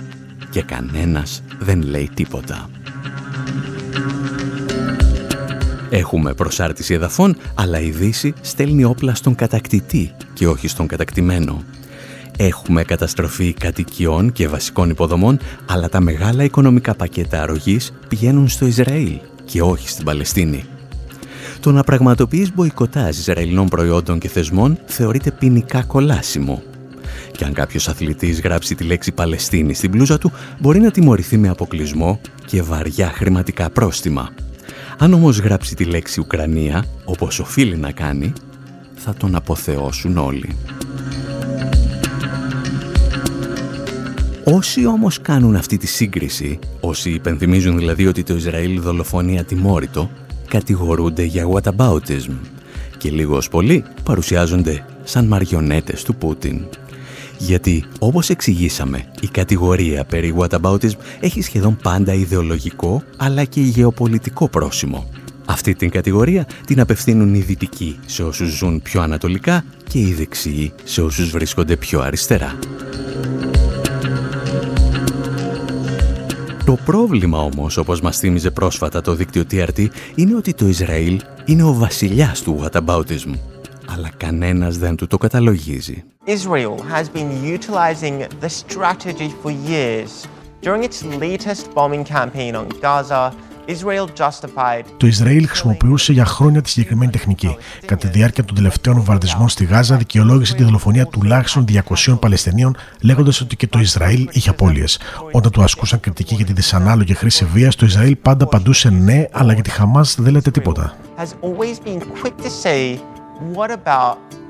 και 0.49 0.61
κανένας 0.61 1.43
δεν 1.59 1.81
λέει 1.81 2.09
τίποτα. 2.13 2.69
Έχουμε 5.89 6.33
προσάρτηση 6.33 6.93
εδαφών, 6.93 7.37
αλλά 7.55 7.79
η 7.79 7.89
Δύση 7.89 8.33
στέλνει 8.41 8.83
όπλα 8.83 9.15
στον 9.15 9.35
κατακτητή 9.35 10.11
και 10.33 10.47
όχι 10.47 10.67
στον 10.67 10.87
κατακτημένο. 10.87 11.63
Έχουμε 12.37 12.83
καταστροφή 12.83 13.53
κατοικιών 13.53 14.31
και 14.31 14.47
βασικών 14.47 14.89
υποδομών, 14.89 15.39
αλλά 15.65 15.89
τα 15.89 15.99
μεγάλα 15.99 16.43
οικονομικά 16.43 16.95
πακέτα 16.95 17.41
αρρωγής 17.41 17.93
πηγαίνουν 18.07 18.47
στο 18.47 18.65
Ισραήλ 18.65 19.19
και 19.45 19.61
όχι 19.61 19.89
στην 19.89 20.05
Παλαιστίνη. 20.05 20.63
Το 21.59 21.71
να 21.71 21.83
πραγματοποιείς 21.83 22.53
μποϊκοτάζ 22.53 23.17
Ισραηλινών 23.17 23.67
προϊόντων 23.67 24.19
και 24.19 24.27
θεσμών 24.27 24.77
θεωρείται 24.85 25.31
ποινικά 25.31 25.83
κολάσιμο. 25.83 26.63
Και 27.31 27.45
αν 27.45 27.53
κάποιος 27.53 27.87
αθλητής 27.87 28.41
γράψει 28.41 28.75
τη 28.75 28.83
λέξη 28.83 29.11
Παλαιστίνη 29.11 29.73
στην 29.73 29.91
πλούζα 29.91 30.17
του, 30.17 30.31
μπορεί 30.59 30.79
να 30.79 30.91
τιμωρηθεί 30.91 31.37
με 31.37 31.49
αποκλεισμό 31.49 32.19
και 32.45 32.61
βαριά 32.61 33.07
χρηματικά 33.07 33.69
πρόστιμα. 33.69 34.29
Αν 34.97 35.13
όμως 35.13 35.39
γράψει 35.39 35.75
τη 35.75 35.83
λέξη 35.83 36.19
Ουκρανία, 36.19 36.85
όπως 37.05 37.39
οφείλει 37.39 37.75
να 37.75 37.91
κάνει, 37.91 38.33
θα 38.95 39.13
τον 39.13 39.35
αποθεώσουν 39.35 40.17
όλοι. 40.17 40.55
Όσοι 44.45 44.85
όμως 44.85 45.21
κάνουν 45.21 45.55
αυτή 45.55 45.77
τη 45.77 45.87
σύγκριση, 45.87 46.59
όσοι 46.79 47.09
υπενθυμίζουν 47.09 47.77
δηλαδή 47.77 48.07
ότι 48.07 48.23
το 48.23 48.35
Ισραήλ 48.35 48.81
δολοφονεί 48.81 49.39
ατιμόρυτο, 49.39 50.09
κατηγορούνται 50.47 51.23
για 51.23 51.47
whataboutism 51.49 52.35
και 52.97 53.09
λίγο 53.09 53.35
ως 53.35 53.49
πολύ 53.49 53.83
παρουσιάζονται 54.03 54.85
σαν 55.03 55.25
μαριονέτες 55.25 56.03
του 56.03 56.15
Πούτιν. 56.15 56.61
Γιατί, 57.37 57.85
όπως 57.99 58.29
εξηγήσαμε, 58.29 59.05
η 59.21 59.27
κατηγορία 59.27 60.03
περί 60.03 60.35
whataboutism 60.37 60.97
έχει 61.19 61.41
σχεδόν 61.41 61.77
πάντα 61.83 62.13
ιδεολογικό 62.13 63.03
αλλά 63.17 63.43
και 63.43 63.61
γεωπολιτικό 63.61 64.49
πρόσημο. 64.49 65.09
Αυτή 65.45 65.75
την 65.75 65.89
κατηγορία 65.89 66.47
την 66.65 66.79
απευθύνουν 66.79 67.33
οι 67.33 67.39
δυτικοί 67.39 67.99
σε 68.05 68.23
όσους 68.23 68.49
ζουν 68.49 68.81
πιο 68.81 69.01
ανατολικά 69.01 69.65
και 69.89 69.99
οι 69.99 70.13
δεξιοί 70.13 70.73
σε 70.83 71.01
όσους 71.01 71.29
βρίσκονται 71.29 71.75
πιο 71.75 72.01
αριστερά. 72.01 72.55
Το 76.73 76.79
πρόβλημα 76.85 77.37
όμως, 77.37 77.77
όπως 77.77 78.01
μας 78.01 78.17
θύμιζε 78.17 78.51
πρόσφατα 78.51 79.01
το 79.01 79.13
δίκτυο 79.13 79.43
TRT, 79.51 79.87
είναι 80.15 80.35
ότι 80.35 80.53
το 80.53 80.67
Ισραήλ 80.67 81.21
είναι 81.45 81.63
ο 81.63 81.73
βασιλιάς 81.73 82.41
του 82.41 82.63
whataboutism. 82.63 83.33
Αλλά 83.89 84.11
κανένας 84.17 84.77
δεν 84.77 84.95
του 84.95 85.07
το 85.07 85.17
καταλογίζει. 85.17 86.03
Israel 86.25 86.75
has 86.93 87.05
been 87.17 87.57
utilizing 87.57 88.27
the 88.41 88.49
strategy 88.49 89.29
for 89.43 89.51
years. 89.69 90.27
During 90.61 90.83
its 90.83 91.03
latest 91.03 91.63
bombing 91.75 92.03
campaign 92.03 92.55
on 92.55 92.67
Gaza, 92.81 93.33
το 94.97 95.07
Ισραήλ 95.07 95.47
χρησιμοποιούσε 95.47 96.13
για 96.13 96.25
χρόνια 96.25 96.61
τη 96.61 96.69
συγκεκριμένη 96.69 97.11
τεχνική. 97.11 97.57
Κατά 97.85 98.07
τη 98.07 98.17
διάρκεια 98.17 98.43
των 98.43 98.55
τελευταίων 98.55 98.95
βομβαρδισμών 98.95 99.49
στη 99.49 99.65
Γάζα, 99.65 99.95
δικαιολόγησε 99.95 100.55
τη 100.55 100.63
δολοφονία 100.63 101.07
τουλάχιστον 101.07 101.65
200 102.05 102.19
Παλαιστινίων, 102.19 102.75
λέγοντας 103.01 103.41
ότι 103.41 103.55
και 103.55 103.67
το 103.67 103.79
Ισραήλ 103.79 104.29
είχε 104.31 104.49
απώλειες. 104.49 104.99
Όταν 105.31 105.51
του 105.51 105.63
ασκούσαν 105.63 105.99
κριτική 105.99 106.35
για 106.35 106.45
τη 106.45 106.53
δυσανάλογη 106.53 107.13
χρήση 107.13 107.45
βίας, 107.45 107.75
το 107.75 107.85
Ισραήλ 107.85 108.15
πάντα 108.15 108.43
απαντούσε 108.43 108.89
ναι, 108.89 109.25
αλλά 109.31 109.53
για 109.53 109.63
τη 109.63 109.69
Χαμάς 109.69 110.15
δεν 110.19 110.33
λέτε 110.33 110.51
τίποτα. 110.51 110.95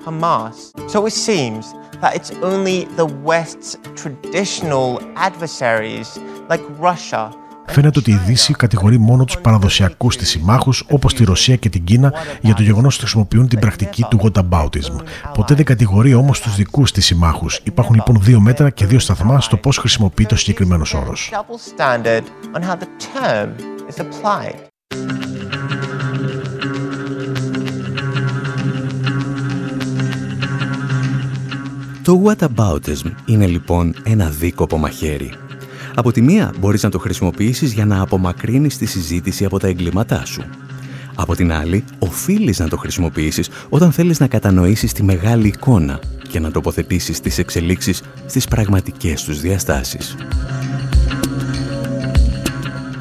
Hamas; 0.05 0.74
So 0.93 1.05
it 1.05 1.14
seems 1.14 1.64
that 2.01 2.11
it's 2.18 2.32
only 2.49 2.78
the 3.01 3.07
West's 3.30 3.78
traditional 3.95 4.89
adversaries 5.16 6.20
like 6.49 6.61
Russia 6.78 7.24
Φαίνεται 7.66 7.99
ότι 7.99 8.11
η 8.11 8.20
Δύση 8.26 8.53
κατηγορεί 8.53 8.97
μόνο 8.99 9.26
τους 9.26 9.38
παραδοσιακούς 9.38 10.18
της 10.18 10.30
συμμάχους, 10.30 10.86
όπως 10.89 11.14
τη 11.14 11.24
Ρωσία 11.24 11.55
και 11.55 11.70
την 11.70 11.84
Κίνα, 11.84 12.14
για 12.41 12.53
το 12.53 12.61
γεγονός 12.61 12.93
ότι 12.93 13.03
χρησιμοποιούν 13.03 13.47
την 13.47 13.59
πρακτική 13.59 14.05
του 14.09 14.20
whataboutism. 14.24 15.01
Ποτέ 15.34 15.55
δεν 15.55 15.66
κατηγορεί 15.66 16.14
όμως 16.14 16.39
τους 16.39 16.55
δικούς 16.55 16.91
της 16.91 17.05
συμμάχους. 17.05 17.59
Υπάρχουν 17.64 17.95
λοιπόν 17.95 18.18
δύο 18.22 18.39
μέτρα 18.39 18.70
και 18.70 18.86
δύο 18.86 18.99
σταθμά 18.99 19.41
στο 19.41 19.57
πώς 19.57 19.78
χρησιμοποιείται 19.78 20.34
ο 20.34 20.38
συγκεκριμένος 20.38 20.93
όρος. 20.93 21.32
Το 32.03 32.24
whataboutism 32.26 33.11
είναι 33.26 33.47
λοιπόν 33.47 33.95
ένα 34.03 34.30
δίκοπο 34.30 34.78
μαχαίρι 34.78 35.34
από 35.95 36.11
τη 36.11 36.21
μία 36.21 36.53
μπορείς 36.59 36.83
να 36.83 36.89
το 36.89 36.99
χρησιμοποιήσεις 36.99 37.73
για 37.73 37.85
να 37.85 38.01
απομακρύνεις 38.01 38.77
τη 38.77 38.85
συζήτηση 38.85 39.45
από 39.45 39.59
τα 39.59 39.67
εγκλήματά 39.67 40.25
σου. 40.25 40.43
Από 41.15 41.35
την 41.35 41.51
άλλη, 41.51 41.83
οφείλεις 41.99 42.59
να 42.59 42.67
το 42.67 42.77
χρησιμοποιήσεις 42.77 43.49
όταν 43.69 43.91
θέλεις 43.91 44.19
να 44.19 44.27
κατανοήσεις 44.27 44.93
τη 44.93 45.03
μεγάλη 45.03 45.47
εικόνα 45.47 45.99
και 46.29 46.39
να 46.39 46.51
τοποθετήσεις 46.51 47.19
τις 47.19 47.37
εξελίξεις 47.37 48.01
στις 48.25 48.47
πραγματικές 48.47 49.23
τους 49.23 49.41
διαστάσεις. 49.41 50.15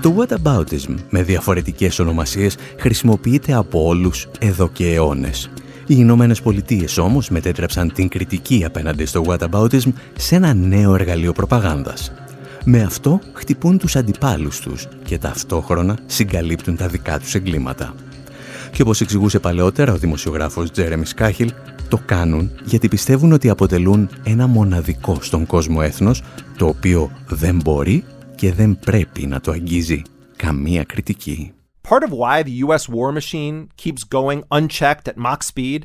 Το 0.03 0.15
whataboutism 0.19 0.95
με 1.11 1.23
διαφορετικές 1.23 1.99
ονομασίες 1.99 2.57
χρησιμοποιείται 2.79 3.53
από 3.53 3.87
όλους 3.87 4.29
εδώ 4.39 4.69
και 4.69 4.87
αιώνες. 4.87 5.51
Οι 5.87 5.95
Ηνωμένες 5.99 6.41
Πολιτείες 6.43 6.99
όμως 6.99 7.29
μετέτρεψαν 7.29 7.93
την 7.93 8.09
κριτική 8.09 8.65
απέναντι 8.67 9.05
στο 9.05 9.25
whataboutism 9.27 9.93
σε 10.17 10.35
ένα 10.35 10.55
νέο 10.55 10.95
εργαλείο 10.95 11.33
προπαγάνδας. 11.33 12.13
Με 12.65 12.83
αυτό 12.83 13.21
χτυπούν 13.33 13.79
τους 13.79 13.97
αντιπάλους 13.97 14.61
τους 14.61 14.89
και 15.05 15.19
ταυτόχρονα 15.19 15.99
συγκαλύπτουν 16.07 16.77
τα 16.77 16.89
δικά 16.89 17.19
τους 17.19 17.35
εγκλήματα. 17.35 17.95
Και 18.73 18.83
όπως 18.83 19.01
εξηγούσε 19.01 19.39
παλαιότερα 19.39 19.93
ο 19.93 19.97
δημοσιογράφος 19.97 20.71
Τζέρεμι 20.71 21.07
Σκάχιλ, 21.07 21.53
το 21.89 21.99
κάνουν 22.07 22.51
γιατί 22.65 22.89
πιστεύουν 22.89 23.33
ότι 23.33 23.49
αποτελούν 23.49 24.09
ένα 24.25 24.47
μοναδικό 24.47 25.19
στον 25.21 25.47
κόσμο 25.47 25.79
έθνος, 25.83 26.23
το 26.57 26.67
οποίο 26.67 27.11
δεν 27.29 27.61
μπορεί 27.63 28.05
και 28.35 28.53
δεν 28.53 28.79
πρέπει 28.79 29.27
να 29.27 29.41
το 29.41 29.51
αγγίζει 29.51 30.03
καμία 30.37 30.85
κριτική. 30.85 31.53
Part 31.89 32.03
of 32.09 32.11
why 32.11 32.43
the 32.43 32.67
US 32.67 32.89
war 32.89 33.13
machine 33.13 33.57
keeps 33.83 34.05
going 34.19 34.41
unchecked 34.51 35.09
at 35.09 35.17
Mach 35.17 35.43
speed 35.43 35.81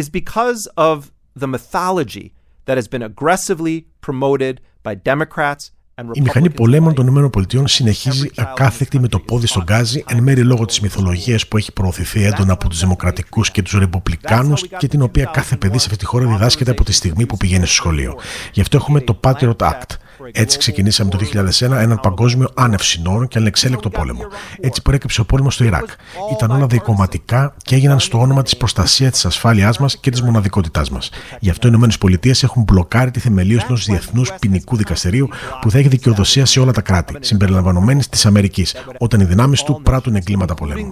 is 0.00 0.08
because 0.20 0.62
of 0.76 0.98
the 1.40 1.48
mythology 1.54 2.26
that 2.66 2.76
has 2.80 2.88
been 2.94 3.02
aggressively 3.10 3.76
promoted 4.06 4.54
by 4.86 4.94
Democrats 5.12 5.64
η 6.12 6.20
μηχανή 6.20 6.50
πολέμων 6.50 6.94
των 6.94 7.06
ΗΠΑ 7.06 7.66
συνεχίζει 7.66 8.30
ακάθεκτη 8.36 9.00
με 9.00 9.08
το 9.08 9.18
πόδι 9.18 9.46
στον 9.46 9.62
γκάζι, 9.62 10.04
εν 10.08 10.22
μέρει 10.22 10.42
λόγω 10.42 10.64
της 10.64 10.80
μυθολογίας 10.80 11.46
που 11.46 11.56
έχει 11.56 11.72
προωθηθεί 11.72 12.24
έντονα 12.24 12.52
από 12.52 12.68
τους 12.68 12.80
Δημοκρατικούς 12.80 13.50
και 13.50 13.62
τους 13.62 13.72
Ρεπουμπλικάνους 13.72 14.68
και 14.78 14.88
την 14.88 15.02
οποία 15.02 15.24
κάθε 15.24 15.56
παιδί 15.56 15.78
σε 15.78 15.86
αυτή 15.86 15.98
τη 15.98 16.04
χώρα 16.04 16.26
διδάσκεται 16.26 16.70
από 16.70 16.84
τη 16.84 16.92
στιγμή 16.92 17.26
που 17.26 17.36
πηγαίνει 17.36 17.66
στο 17.66 17.74
σχολείο. 17.74 18.14
Γι' 18.52 18.60
αυτό 18.60 18.76
έχουμε 18.76 19.00
το 19.00 19.20
Patriot 19.24 19.56
Act, 19.56 19.96
έτσι 20.32 20.58
ξεκινήσαμε 20.58 21.10
το 21.10 21.18
2001 21.18 21.60
έναν 21.60 22.00
παγκόσμιο 22.00 22.50
άνευ 22.54 22.80
συνόρων 22.80 23.28
και 23.28 23.38
ανεξέλεκτο 23.38 23.90
πόλεμο. 23.90 24.22
Έτσι 24.60 24.82
προέκυψε 24.82 25.20
ο 25.20 25.24
πόλεμος 25.24 25.54
στο 25.54 25.64
Ιράκ. 25.64 25.88
Ήταν 26.32 26.50
όλα 26.50 26.66
δικοματικά 26.66 27.54
και 27.62 27.74
έγιναν 27.74 28.00
στο 28.00 28.20
όνομα 28.20 28.42
της 28.42 28.56
προστασίας 28.56 29.12
της 29.12 29.24
ασφάλειάς 29.24 29.78
μας 29.78 29.98
και 29.98 30.10
της 30.10 30.22
μοναδικότητάς 30.22 30.90
μας. 30.90 31.10
Γι' 31.40 31.50
αυτό 31.50 31.68
οι 31.68 31.70
ΗΠΑ 32.08 32.30
έχουν 32.42 32.62
μπλοκάρει 32.62 33.10
τη 33.10 33.20
θεμελίωση 33.20 33.64
ενός 33.68 33.84
διεθνούς 33.84 34.32
ποινικού 34.40 34.76
δικαστηρίου 34.76 35.28
που 35.60 35.70
θα 35.70 35.78
έχει 35.78 35.88
δικαιοδοσία 35.88 36.46
σε 36.46 36.60
όλα 36.60 36.72
τα 36.72 36.80
κράτη, 36.80 37.16
συμπεριλαμβανομένης 37.20 38.08
της 38.08 38.26
Αμερικής, 38.26 38.74
όταν 38.98 39.20
οι 39.20 39.24
δυνάμεις 39.24 39.62
του 39.62 39.80
πράττουν 39.82 40.14
εγκλήματα 40.14 40.54
πολέμου. 40.54 40.88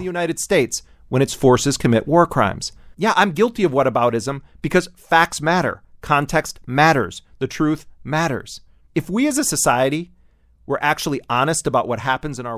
Yeah, 2.99 3.13
I'm 3.15 3.31
guilty 3.31 3.63
of 3.63 3.71
whataboutism 3.73 4.41
because 4.65 4.87
facts 5.11 5.39
matter. 5.39 5.83
Context 6.01 6.53
matters. 6.65 7.21
The 7.39 7.47
truth 7.47 7.85
matters. 8.03 8.61
If 8.97 9.11
we 9.11 9.27
as 9.27 9.37
a 9.37 9.43
society 9.43 10.11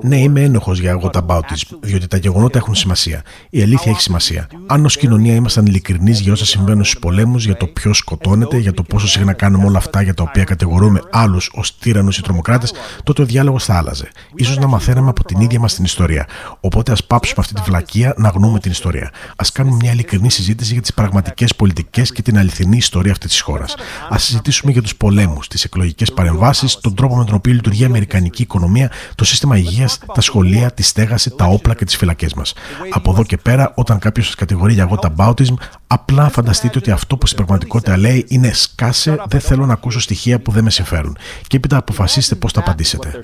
Ναι, 0.02 0.18
είμαι 0.18 0.42
ένοχος 0.42 0.78
για 0.78 0.90
εγώ 0.90 1.10
τα 1.10 1.24
whataboutism, 1.28 1.76
διότι 1.80 2.06
τα 2.06 2.16
γεγονότα 2.16 2.58
έχουν 2.58 2.74
σημασία. 2.74 3.22
Η 3.50 3.62
αλήθεια 3.62 3.90
έχει 3.90 4.00
σημασία. 4.00 4.48
Αν 4.66 4.84
ως 4.84 4.96
κοινωνία 4.96 5.34
ήμασταν 5.34 5.66
ειλικρινείς 5.66 6.20
για 6.20 6.32
όσα 6.32 6.44
συμβαίνουν 6.44 6.84
στους 6.84 6.98
πολέμους, 6.98 7.44
για 7.44 7.56
το 7.56 7.66
ποιος 7.66 7.98
σκοτώνεται, 7.98 8.56
για 8.56 8.74
το 8.74 8.82
πόσο 8.82 9.06
συχνά 9.06 9.32
κάνουμε 9.32 9.66
όλα 9.66 9.78
αυτά 9.78 10.02
για 10.02 10.14
τα 10.14 10.22
οποία 10.22 10.44
κατηγορούμε 10.44 11.00
άλλους 11.10 11.50
ως 11.54 11.78
τύρανου 11.78 12.08
ή 12.18 12.20
τρομοκράτες, 12.20 12.72
τότε 13.02 13.22
ο 13.22 13.24
διάλογος 13.24 13.64
θα 13.64 13.76
άλλαζε. 13.76 14.10
σω 14.42 14.54
να 14.60 14.66
μαθαίναμε 14.66 15.08
από 15.08 15.24
την 15.24 15.40
ίδια 15.40 15.60
μας 15.60 15.74
την 15.74 15.84
ιστορία. 15.84 16.26
Οπότε 16.60 16.92
ας 16.92 17.04
πάψουμε 17.04 17.40
αυτή 17.40 17.54
τη 17.54 17.60
βλακεία 17.64 18.14
να 18.16 18.28
γνωρούμε 18.28 18.58
την 18.58 18.70
ιστορία. 18.70 19.12
Α 19.36 19.44
κάνουμε 19.52 19.76
μια 19.80 19.92
ειλικρινή 19.92 20.30
συζήτηση 20.30 20.72
για 20.72 20.82
τις 20.82 20.94
πραγματικές 20.94 21.54
πολιτικές 21.54 22.12
και 22.12 22.22
την 22.22 22.38
αληθινή 22.38 22.76
ιστορία 22.76 23.12
αυτής 23.12 23.30
της 23.30 23.40
χώρας. 23.40 23.74
Α 24.14 24.18
συζητήσουμε 24.18 24.72
για 24.72 24.82
τους 24.82 24.96
πολέμους, 24.96 25.48
τις 25.48 25.64
εκλογικές 25.64 26.12
παρεμβάσεις, 26.12 26.76
τον 26.80 26.94
τρόπο 26.94 27.16
με 27.16 27.24
τον 27.24 27.34
οποίο 27.34 27.52
λειτουργεί 27.52 27.82
η 27.82 27.84
αμερικανική 28.00 28.42
οικονομία, 28.42 28.90
το 29.14 29.24
σύστημα 29.24 29.56
υγείας, 29.56 29.98
τα 30.14 30.20
σχολεία, 30.20 30.70
τη 30.70 30.82
στέγαση, 30.82 31.30
τα 31.30 31.44
όπλα 31.44 31.74
και 31.74 31.84
τις 31.84 31.96
φυλακές 31.96 32.34
μας. 32.34 32.54
Από 32.90 33.10
εδώ 33.10 33.24
και 33.24 33.36
πέρα, 33.36 33.72
όταν 33.76 33.98
κάποιος 33.98 34.26
σας 34.26 34.34
κατηγορεί 34.34 34.72
για 34.72 34.88
bautism, 35.16 35.54
απλά 35.86 36.28
φανταστείτε 36.28 36.78
ότι 36.78 36.90
αυτό 36.90 37.16
που 37.16 37.26
στην 37.26 37.36
πραγματικότητα 37.36 37.96
λέει 37.96 38.24
είναι 38.28 38.52
σκάσε, 38.52 39.22
δεν 39.28 39.40
θέλω 39.40 39.66
να 39.66 39.72
ακούσω 39.72 40.00
στοιχεία 40.00 40.40
που 40.40 40.50
δεν 40.50 40.64
με 40.64 40.70
συμφέρουν. 40.70 41.16
Και 41.46 41.56
έπειτα 41.56 41.76
αποφασίστε 41.76 42.34
πώς 42.34 42.52
θα 42.52 42.60
απαντήσετε. 42.60 43.20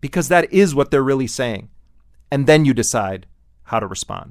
Because 0.00 0.28
that 0.28 0.44
is 0.52 0.68
what 0.74 0.90
they're 0.90 1.08
really 1.12 1.30
saying. 1.40 1.64
And 2.28 2.46
then 2.46 2.64
you 2.64 2.74
decide 2.74 3.20
how 3.70 3.78
to 3.78 3.86
respond. 3.86 4.28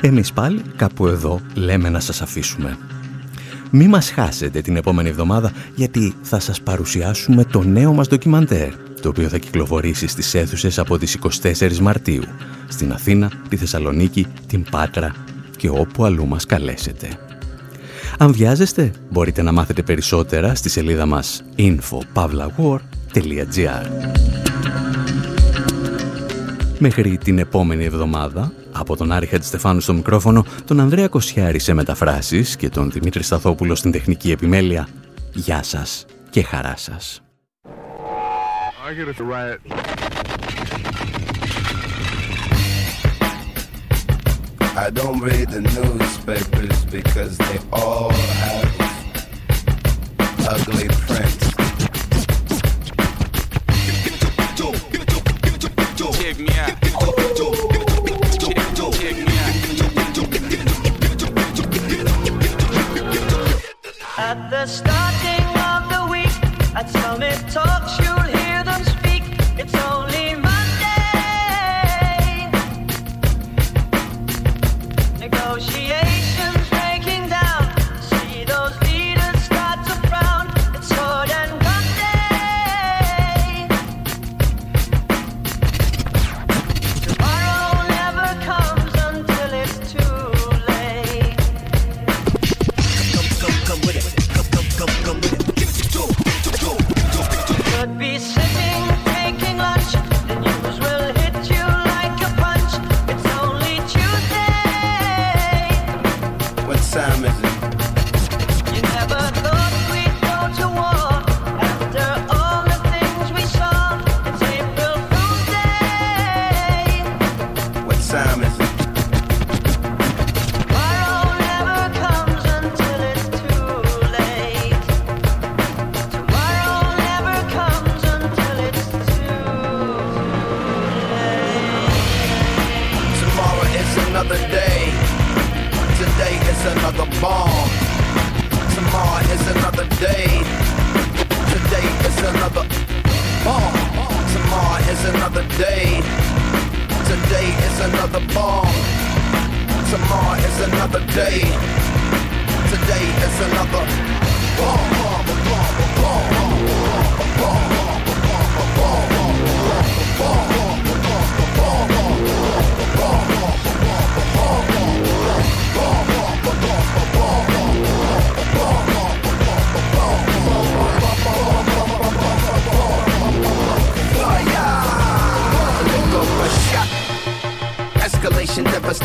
Εμείς 0.00 0.32
πάλι 0.32 0.62
κάπου 0.76 1.06
εδώ 1.06 1.40
λέμε 1.54 1.88
να 1.88 2.00
σας 2.00 2.22
αφήσουμε. 2.22 2.78
Μη 3.76 3.88
μας 3.88 4.10
χάσετε 4.10 4.60
την 4.60 4.76
επόμενη 4.76 5.08
εβδομάδα 5.08 5.52
γιατί 5.74 6.14
θα 6.22 6.38
σας 6.38 6.60
παρουσιάσουμε 6.60 7.44
το 7.44 7.62
νέο 7.62 7.92
μας 7.92 8.08
ντοκιμαντέρ 8.08 8.72
το 9.02 9.08
οποίο 9.08 9.28
θα 9.28 9.38
κυκλοφορήσει 9.38 10.06
στις 10.06 10.34
αίθουσες 10.34 10.78
από 10.78 10.98
τις 10.98 11.18
24 11.42 11.78
Μαρτίου 11.78 12.22
στην 12.68 12.92
Αθήνα, 12.92 13.30
τη 13.48 13.56
Θεσσαλονίκη, 13.56 14.26
την 14.46 14.64
Πάτρα 14.70 15.14
και 15.56 15.68
όπου 15.68 16.04
αλλού 16.04 16.26
μας 16.26 16.46
καλέσετε. 16.46 17.08
Αν 18.18 18.32
βιάζεστε, 18.32 18.92
μπορείτε 19.10 19.42
να 19.42 19.52
μάθετε 19.52 19.82
περισσότερα 19.82 20.54
στη 20.54 20.68
σελίδα 20.68 21.06
μας 21.06 21.42
infopavlawar.gr 21.56 23.86
Μέχρι 26.78 27.18
την 27.18 27.38
επόμενη 27.38 27.84
εβδομάδα, 27.84 28.52
από 28.74 28.96
τον 28.96 29.12
Άρη 29.12 29.26
Χατζηστεφάνου 29.26 29.80
στο 29.80 29.92
μικρόφωνο, 29.92 30.44
τον 30.64 30.80
Ανδρέα 30.80 31.08
Κοσιάρη 31.08 31.58
σε 31.58 31.72
μεταφράσεις 31.72 32.56
και 32.56 32.68
τον 32.68 32.90
Δημήτρη 32.90 33.22
Σταθόπουλο 33.22 33.74
στην 33.74 33.90
τεχνική 33.90 34.30
επιμέλεια, 34.30 34.88
γεια 35.32 35.62
σας 35.62 36.04
και 36.30 36.42
χαρά 36.42 36.76
σας. 36.76 37.18
I 44.76 44.90
don't 44.90 45.20
read 45.20 45.48
the 45.50 45.60
newspapers 45.60 46.84
because 46.96 47.38
they 47.38 47.58
all 47.72 48.10
have 48.10 48.68
ugly 50.54 50.88
prints. 51.06 51.44
Check 56.20 56.38
me 56.38 56.54
out. 56.58 56.83
stop. 64.66 65.03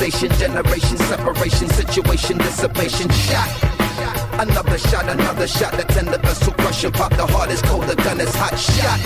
devastation, 0.10 0.40
generation 0.40 0.98
separation, 0.98 1.68
situation 1.70 2.38
dissipation. 2.38 3.10
Shot, 3.10 3.50
another 4.40 4.78
shot, 4.78 5.08
another 5.10 5.48
shot. 5.48 5.74
The 5.74 5.84
tender 5.84 6.18
vessel 6.18 6.54
crushing, 6.54 6.92
pop 6.92 7.12
the 7.16 7.26
heart 7.28 7.52
is 7.52 7.62
cold, 7.62 7.84
the 7.86 7.96
gun 7.96 8.20
is 8.20 8.34
hot. 8.36 8.58
Shot. 8.58 9.00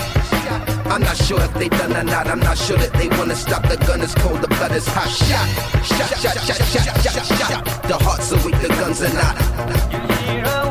I'm 0.88 1.02
not 1.02 1.18
sure 1.18 1.42
if 1.42 1.54
they 1.56 1.70
done 1.70 1.96
or 1.96 2.04
not. 2.04 2.28
I'm 2.28 2.40
not 2.40 2.58
sure 2.58 2.78
that 2.78 2.94
they 2.94 3.10
wanna 3.10 3.36
stop. 3.36 3.64
The 3.64 3.78
gun 3.78 4.02
is 4.02 4.14
cold, 4.16 4.42
the 4.42 4.48
blood 4.48 4.72
is 4.72 4.88
hot. 4.88 5.10
Shot, 5.10 5.48
shot, 5.84 6.18
shot, 6.20 6.38
shot, 6.38 6.62
shot, 6.62 7.02
shot, 7.02 7.26
shot. 7.26 7.84
The 7.84 7.98
hearts 7.98 8.32
are 8.32 8.46
weak, 8.46 8.60
the 8.62 8.70
guns 8.70 9.02
are 9.02 9.14
not. 9.14 10.63